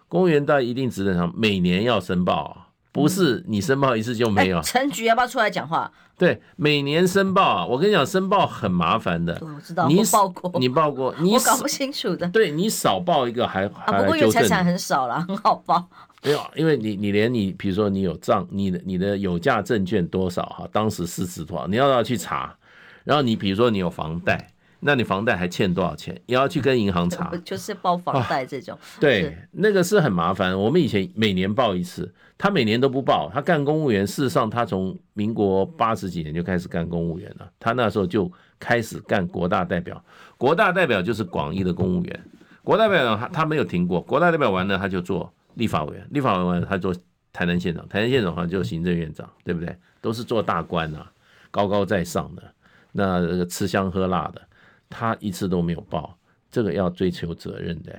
[0.07, 2.67] 公务员在一定职能上，每年要申报啊。
[2.91, 4.61] 不是你申报一次就没有。
[4.61, 5.91] 陈局要不要出来讲话？
[6.17, 9.35] 对，每年申报啊，我跟你讲，申报很麻烦的。
[9.41, 12.27] 我知道，你报过，你报过， 你我搞不清楚的。
[12.27, 15.89] 对，你少报一个还还啊，不过因为财产很少了，很好报。
[16.21, 22.55] 没有，因为你你连你比如说你有账，你的你的有价证券多少哈，当时市值多少，你要要去查。
[23.03, 24.50] 然后你比如说你有房贷。
[24.81, 26.19] 那你房贷还欠多少钱？
[26.25, 28.77] 也要去跟银行查， 就是报房贷这种。
[28.99, 30.59] 对，那个是很麻烦。
[30.59, 33.29] 我们以前每年报一次，他每年都不报。
[33.33, 37.47] 他干公务员，事实上他从民国八十几年就开始干公务员了。
[37.59, 38.29] 他那时候就
[38.59, 40.03] 开始干国大代表，
[40.37, 42.23] 国大代表就是广义的公务员。
[42.63, 46.91] 国大代表他他没有停过，国大代表完了他就做立法委员，立法委员完了他做
[47.31, 49.75] 台南县长，台南县长好像就行政院长，对不对？
[50.01, 51.11] 都是做大官啊，
[51.51, 52.43] 高高在上的，
[52.91, 54.41] 那吃香喝辣的。
[54.91, 56.15] 他一次都没有报，
[56.51, 57.97] 这个要追求责任的。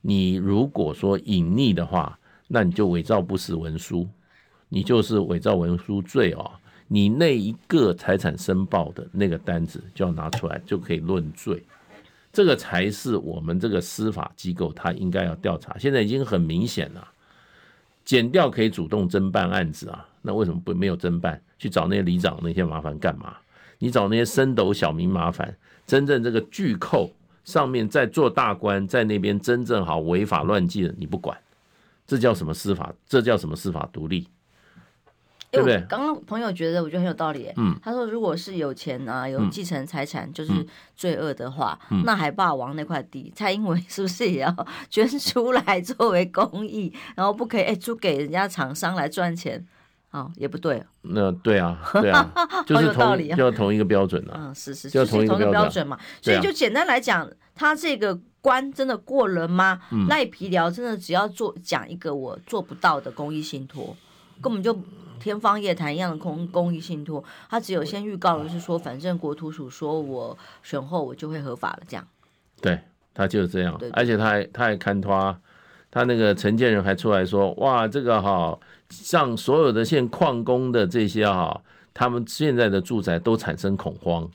[0.00, 4.08] 你如果说隐匿的话，那你就伪造不实文书，
[4.70, 6.52] 你就是伪造文书罪哦。
[6.86, 11.62] 你那一个财产申报的那个单子就要拿出来，就可以论罪。
[12.32, 15.76] 这个才是我们这个司法机构他应该要调查。
[15.78, 17.06] 现在已经很明显了，
[18.04, 21.42] 检调可以主动侦办案子啊，那为什么不没有侦办？
[21.58, 23.36] 去找那些里长那些麻烦干嘛？
[23.80, 25.56] 你找那些升斗小民麻烦？
[25.88, 27.10] 真正这个巨寇
[27.44, 31.36] 上面在做大官，在那边真正好违法乱纪的，你不管，
[32.06, 32.92] 这叫什么司法？
[33.08, 34.28] 这叫什么司法独立？
[35.50, 35.82] 对不对？
[35.88, 37.50] 刚刚朋友觉得我觉得很有道理。
[37.56, 40.52] 嗯，他说如果是有钱啊，有继承财产就是
[40.94, 46.92] 罪恶的话，那海霸王那块地，蔡英文是不是也要捐出来作为公益？
[47.16, 49.66] 然后不可以哎，租给人家厂商来赚钱？
[50.10, 50.82] 哦，也不对。
[51.02, 52.30] 那对啊，对啊，
[52.66, 54.32] 就是同就要同一个标准啊。
[54.36, 55.98] 嗯，是是，就是同一个标准嘛。
[56.22, 59.80] 所以就简单来讲，他这个关真的过了吗？
[60.08, 63.94] 赖皮聊真的只要做讲一个我做不到的公益信托，
[64.40, 64.78] 根本就
[65.20, 67.22] 天方夜谭一样的公公益信托。
[67.50, 72.08] 他只有先预告的是说，反正国土署说我选后我就会合法了，这样。
[72.62, 72.80] 对，
[73.12, 75.38] 他就是这样，而且他还他还看他。
[75.90, 78.58] 他那个承建人还出来说，哇，这个哈，
[78.90, 81.62] 像所有的现矿工的这些哈，
[81.94, 84.30] 他们现在的住宅都产生恐慌。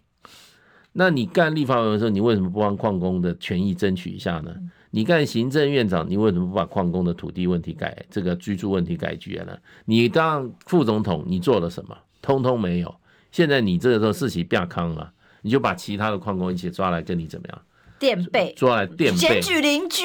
[0.94, 4.56] 那你干立法委员的时候，你为什么不帮矿工的权益争取一下呢？
[4.92, 9.58] 你干行政院长，你为什么不把矿工的土地问题改，这个居住问题解决呢？
[9.86, 11.98] 你当副总统，你做了什么？
[12.22, 12.96] 通通没有。
[13.32, 17.62] 现在你这个时候事情变康了，你就把其他的矿工一起抓来跟你怎么样？
[18.04, 20.04] 垫背，抓来垫背，检举邻居，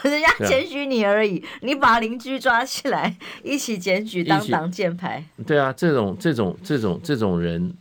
[0.00, 5.22] 人家检举你而已，你把邻居抓起来一起检举当挡箭牌。
[5.46, 7.76] 对啊，这种这种这种这种人，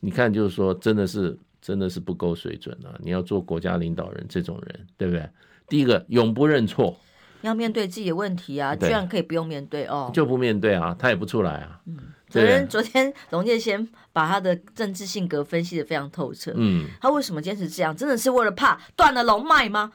[0.00, 2.98] 你看就是说，真的是真的是不够水准啊！
[2.98, 5.24] 你要做国家领导人，这种人对不对？
[5.68, 6.98] 第一个永不认错，
[7.42, 11.80] 要面对自己的问题啊，居然可以不用面对哦，就不面对啊，他也不出来啊。
[11.86, 11.96] 嗯。
[12.28, 16.52] 昨天，昨天龙介先把他的政治性格分析的非常透彻。
[16.56, 17.96] 嗯，他为什么坚持这样？
[17.96, 19.92] 真的是为了怕断了龙脉吗？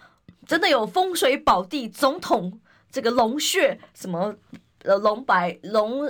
[0.47, 2.59] 真的有风水宝地、总统
[2.89, 4.33] 这个龙穴，什么
[4.83, 6.03] 呃龙白龙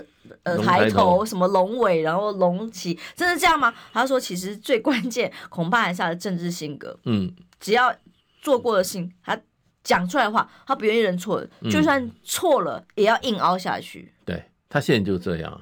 [0.44, 3.74] 呃抬头，什么龙尾，然后龙旗，真的这样吗？
[3.92, 6.98] 他说，其实最关键恐怕还是他的政治性格。
[7.06, 7.94] 嗯，只要
[8.42, 9.38] 做过的事情，他
[9.84, 14.14] 讲出来的话，他不愿意认错，就算错了也要硬凹下去。
[14.24, 15.62] 对，他现在就这样。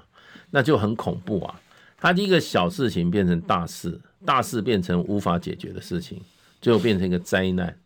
[0.52, 1.62] 那就很恐怖啊！
[1.98, 6.22] 他第一个小事情变成大事，大事变成无法解决的事情，
[6.62, 7.78] 最后变成一个灾难。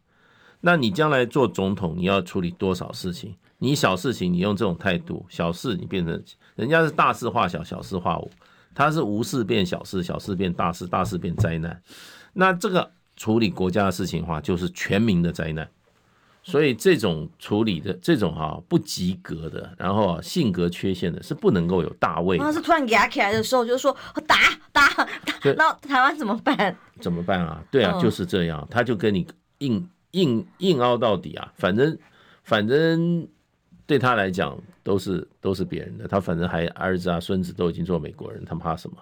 [0.61, 3.36] 那你将来做总统，你要处理多少事情？
[3.57, 6.22] 你小事情你用这种态度，小事你变成
[6.55, 8.30] 人家是大事化小，小事化无，
[8.76, 11.82] 他是无事变小事，小事变大事，大事变灾难。
[12.34, 15.68] 那这个处理国家的事情的话，就是全民的灾难。
[16.46, 22.38] 所以这种处理的这种哈不及格的，然后性格缺陷的，是不能够有大位。
[22.38, 23.96] 他是突然压起来的时候，就是说
[24.28, 24.36] 打
[24.74, 26.76] 打打，那台湾怎么办？
[27.00, 27.64] 怎么办啊？
[27.72, 29.26] 对啊，就是这样，他就跟你
[29.60, 31.54] 硬硬硬凹到底啊！
[31.56, 31.98] 反正
[32.44, 33.26] 反正
[33.86, 38.98] 对他来讲都是都是别人的，他反正还儿子啊孙子都已经做美国人，他怕什么？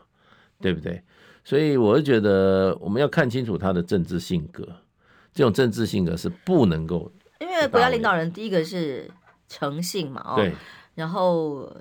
[0.62, 1.02] 对不对？
[1.44, 4.64] 所以我是觉得我们要看清楚他的政治性格，
[5.34, 7.12] 这种政治性格是不能够。
[7.42, 9.10] 因为国家领导人第一个是
[9.50, 10.54] 诚信嘛，哦，对，
[10.94, 11.76] 然后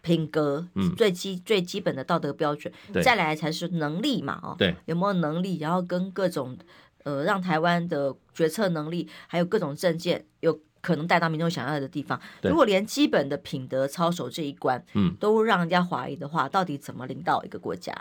[0.00, 0.66] 品格
[0.96, 2.72] 最基、嗯、最基本的道德标准，
[3.04, 6.56] 再来才是能力嘛，哦，对，有没有能力，然后跟各种
[7.04, 12.18] 呃让台湾的决策能力，还有各种政见有可能带到民众想要的地方。
[12.42, 17.92] 如果连基本的品德操守这一关，嗯，都让人家怀疑的话，到底怎么领导一个国家？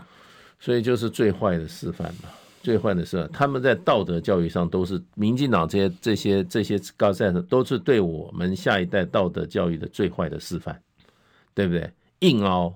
[0.60, 2.30] 所以就是最坏的示范嘛。
[2.66, 10.82] 最坏的是，他们在道德教育上都是民进党这些这些这些高赛的，都是对我们下一代道德教育的最坏的示范，
[11.54, 11.88] 对不对？
[12.22, 12.74] 硬凹，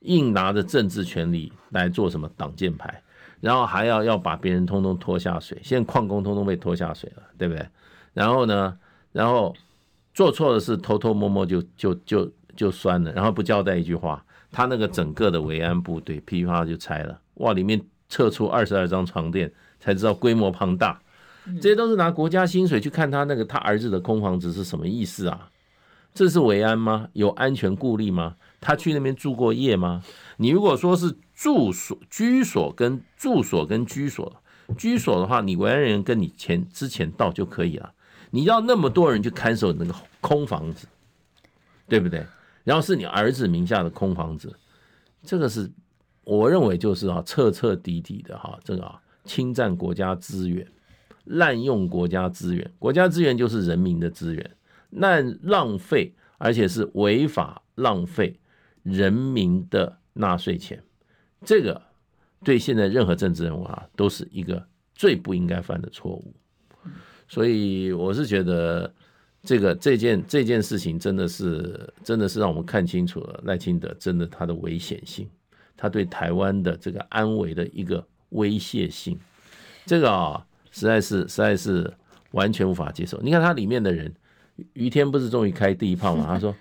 [0.00, 3.02] 硬拿着政治权力来做什么挡箭牌，
[3.38, 7.68] 然后还要要把别人通通拖下水，现在矿工通通被拖下水了，对不对？
[8.14, 8.78] 然后呢，
[9.12, 9.54] 然后
[10.14, 17.78] 做错的事偷偷摸摸就就就就算了，然后不交代一句话，他那个整个的维安部队噼啪就拆了，哇，里面。
[18.08, 21.00] 撤出二十二张床垫，才知道规模庞大。
[21.60, 25.50] 这些都是拿国家薪水去看他那个他儿子的空房子是什么意思啊？
[26.12, 27.08] 这是维安吗？
[27.12, 28.36] 有安全顾虑吗？
[28.60, 30.02] 他去那边住过夜吗？
[30.36, 34.42] 你如果说是住所、居所跟住所跟居所，
[34.76, 37.92] 居所的话，你维安人员跟你前之前到就可以了。
[38.30, 40.86] 你要那么多人去看守那个空房子，
[41.86, 42.26] 对不对？
[42.64, 44.54] 然后是你儿子名下的空房子，
[45.22, 45.70] 这个是。
[46.28, 50.66] 我认为就是啊，彻彻底底的哈，这个啊，侵占国家资源，
[51.24, 54.50] 滥用国家资源，国家资源就是人民的资源，
[54.90, 58.38] 那浪费，而且是违法浪费
[58.82, 60.82] 人民的纳税钱，
[61.46, 61.80] 这个
[62.44, 64.62] 对现在任何政治人物啊，都是一个
[64.94, 66.34] 最不应该犯的错误。
[67.26, 68.92] 所以我是觉得，
[69.42, 75.26] 这个这件这件事情真的是真的是让我们看清楚了赖清德真的他的危险性。
[75.78, 79.16] 他对台湾的这个安危的一个威胁性，
[79.86, 81.90] 这个啊，实在是实在是
[82.32, 83.18] 完全无法接受。
[83.22, 84.12] 你看他里面的人，
[84.72, 86.26] 于天不是终于开第一炮嘛？
[86.34, 86.52] 他说：“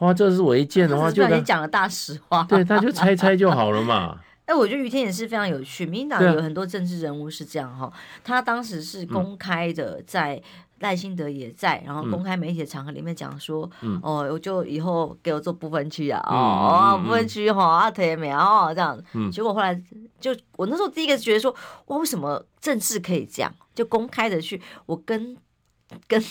[0.00, 4.20] 哇，这是违建的话，就你讲了大实话。”对，他就猜猜就好了嘛。
[4.44, 5.84] 哎，我觉得于天也是非常有趣。
[5.86, 10.40] 民进党有很多政治人物是这样哈，他当时是公开的在。
[10.80, 19.00] 赖清德也在，然后公开媒体的场合里面讲说，嗯、哦，我就以后给我做不分区啊，嗯、哦，不分区哈，啊，特别美哦，这样。
[19.14, 19.74] 嗯、结果后来
[20.20, 21.54] 就我那时候第一个觉得说，
[21.86, 23.54] 哇，为什么政治可以这样？
[23.74, 25.36] 就公开的去，我跟
[26.06, 26.22] 跟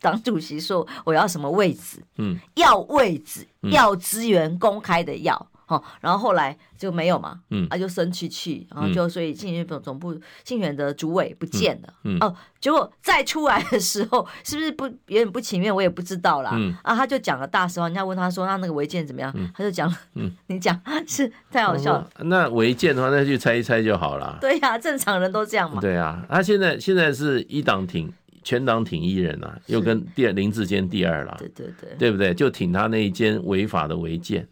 [0.00, 5.49] 党主席说我要什么位置，嗯，要位置，要资源，公开的要。
[5.70, 15.74] 哦，然后后来就没有嘛，嗯，啊就生气气，然后就所以竞选总总部竞选的主委不见了，嗯，哦，结果再出来的时候，是不是不有点不情愿？
[15.74, 19.32] 我也不知道啦，嗯，啊，他就讲了大实话，人家问他说那那个违建怎么样？
[19.54, 28.12] 他就讲，嗯，你讲是太好笑了，那违建的话，那去猜一猜就好了，对呀，正常人都这样嘛，对啊，他现在现在是一党挺。
[28.42, 32.32] 全党挺一人啊，又跟第二林志坚第二了，对对对，对不对？
[32.32, 34.48] 就挺他那一间违法的违建，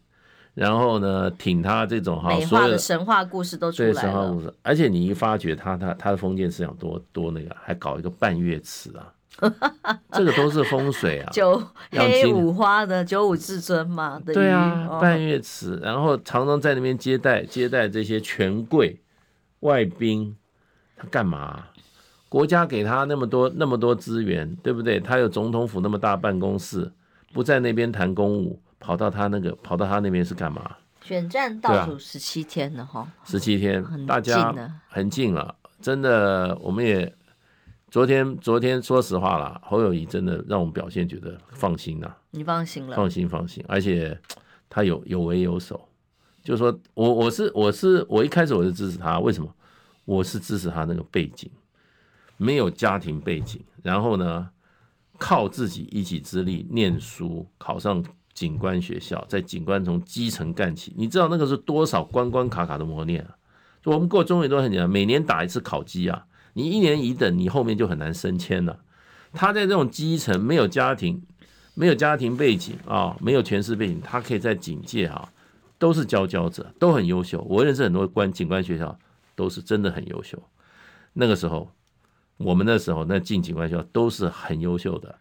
[0.59, 3.95] 然后呢，挺他这种哈，美化的神话故事都出来了。
[3.95, 9.13] 神话故事，而且你一发觉他他他的封建思想多多那个，还搞一个半月祠啊，
[10.11, 11.31] 这个都是风水啊。
[11.31, 18.99] 九黑五花的九五至尊嘛，对啊，半月祠，然后常常在那边接待接待这些权贵
[19.61, 20.35] 外宾，
[20.97, 21.67] 他干嘛？
[22.29, 24.99] 国家给他那么多那么多资源，对不对？
[24.99, 26.91] 他有总统府那么大办公室，
[27.33, 30.77] 不在那边谈公务，跑到他那个跑到他那边是干嘛？
[31.03, 34.55] 选战倒数十七天了哈，十七天，大家
[34.89, 37.13] 很近了，真的，我们也
[37.91, 42.17] 昨天昨天说实话了，侯友谊真的让我们表现觉得放心了。
[42.31, 42.97] 你放心了？
[42.97, 44.19] 放心放心，而且
[44.69, 45.89] 他有有为有守，
[46.43, 49.55] 就是说我我是我是我一开始我就支持他，为什么？
[50.05, 51.51] 我是支持他那个背景。
[52.41, 54.49] 没有家庭背景，然后呢，
[55.19, 58.05] 靠自己一己之力念书，考上
[58.39, 60.95] 警官学校，在警官从基层干起。
[60.97, 63.35] 你知道那个是多少关关卡卡的磨练啊？
[63.83, 68.79] 就我们过中原都很简单，每年打一次考绩啊，你一年一等，你后面就很难升迁了。
[69.33, 71.21] 他在这种基层，没有家庭，
[71.75, 75.29] 没有家庭背景啊，没有权势背景，他可以在警界啊，
[75.77, 77.45] 都是佼佼者，都很优秀。
[77.51, 78.97] 我认识很多官警官学校，
[79.35, 80.41] 都是真的很优秀。
[81.15, 81.69] 那个时候。
[82.41, 85.13] 我们那时候那进警官学校都是很优秀的，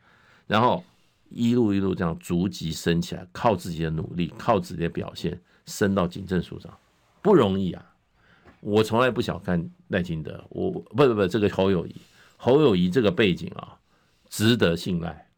[0.45, 0.83] 然后
[1.29, 6.77] 一路一路这样逐级升起来，靠自己的努力，靠自己的表现升到警政署长，
[7.21, 7.93] 不容易啊！
[8.59, 11.95] 我从来不小看赖清德，我不不不，这个侯友谊，
[12.37, 13.77] 侯友谊这个背景啊，
[14.29, 15.29] 值得信赖，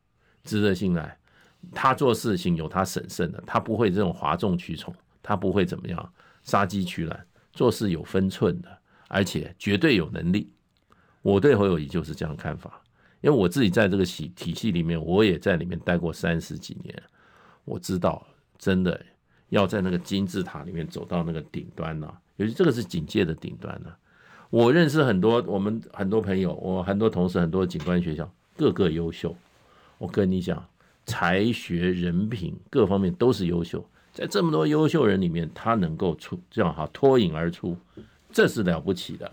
[0.44, 1.18] 值得信赖。
[1.74, 6.14] 他做事情有他审慎的，他不会这种哗众取宠，他不会怎么样
[6.44, 8.78] 杀鸡取卵，做事有分寸的，
[9.10, 10.50] 而且绝对有能力。
[11.22, 12.82] 我对侯友谊就是这样看法，
[13.22, 17.04] 因为我自己在这个系体系里面，我也在里面待过三十几年，
[17.66, 18.26] 我知道
[18.58, 19.00] 真的
[19.50, 23.92] 要在那个金字塔里面走到那个顶端呢，尤其这个是警界的顶端呢。
[24.50, 29.36] 我认识很多我们很多朋友，我很多同事，很多警官学校，个个优秀。
[29.98, 30.66] 我跟你讲，
[31.06, 37.78] 才学、人品各方面都是优秀，在这么多优秀人里面，他能够出这样哈脱颖而出，
[38.32, 39.32] 这是了不起的。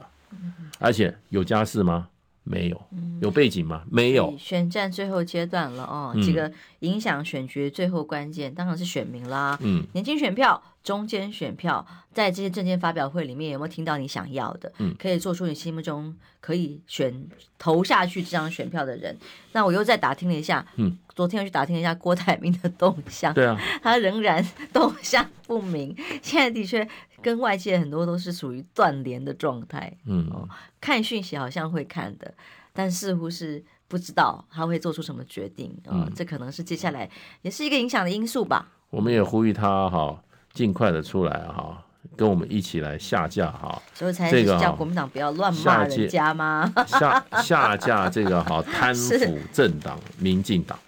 [0.79, 2.09] 而且有家世吗？
[2.47, 2.81] 没有。
[3.21, 3.83] 有背景吗？
[3.91, 4.35] 没有。
[4.39, 9.59] 选战最后阶段了哦，这个影响选举最后关键当然是选民啦。
[9.63, 14.73] 嗯，年轻选票、中间选票，在这些政见发表会里面有没有听到你想要的？
[14.79, 17.27] 嗯，可以做出你心目中可以选
[17.59, 19.17] 投下去这张选票的人。
[19.53, 23.33] 那我又再打听了一下，嗯，昨天又去打听了一下郭台铭的动向。
[23.33, 25.97] 对啊，他仍然动向不明。
[26.23, 26.87] 现在的确。
[27.23, 30.49] 跟外界很多都是属于断联的状态，嗯，哦，
[30.81, 32.33] 看讯息好像会看的，
[32.73, 37.09] 但似乎是不知道他会做出什么决定，哦，嗯，这可能是接下来
[37.43, 38.69] 也是一个影响的因素吧。
[38.91, 41.83] 我们也呼吁他哈，尽快的出来哈，
[42.17, 46.73] 跟我们一起来下架哈，所以才是叫国民党不要乱骂人家吗？
[46.87, 50.79] 下下架这个哈贪 腐政党民进党。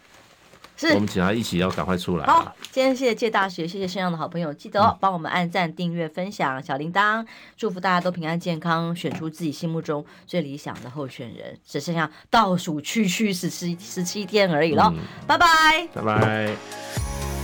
[0.78, 2.24] 是我们请他一起要赶快出来。
[2.24, 7.26] 好，今天谢谢谢大学，谢谢身上的好朋友，记得哦，帮我们按赞、订阅、分享小铃铛，
[7.56, 11.58] 祝福大家都平安健康，选出自己心目中最理想的候选人。
[11.66, 14.94] 只剩下倒数区区十七十七天而已了，
[15.26, 17.37] 拜拜，拜拜。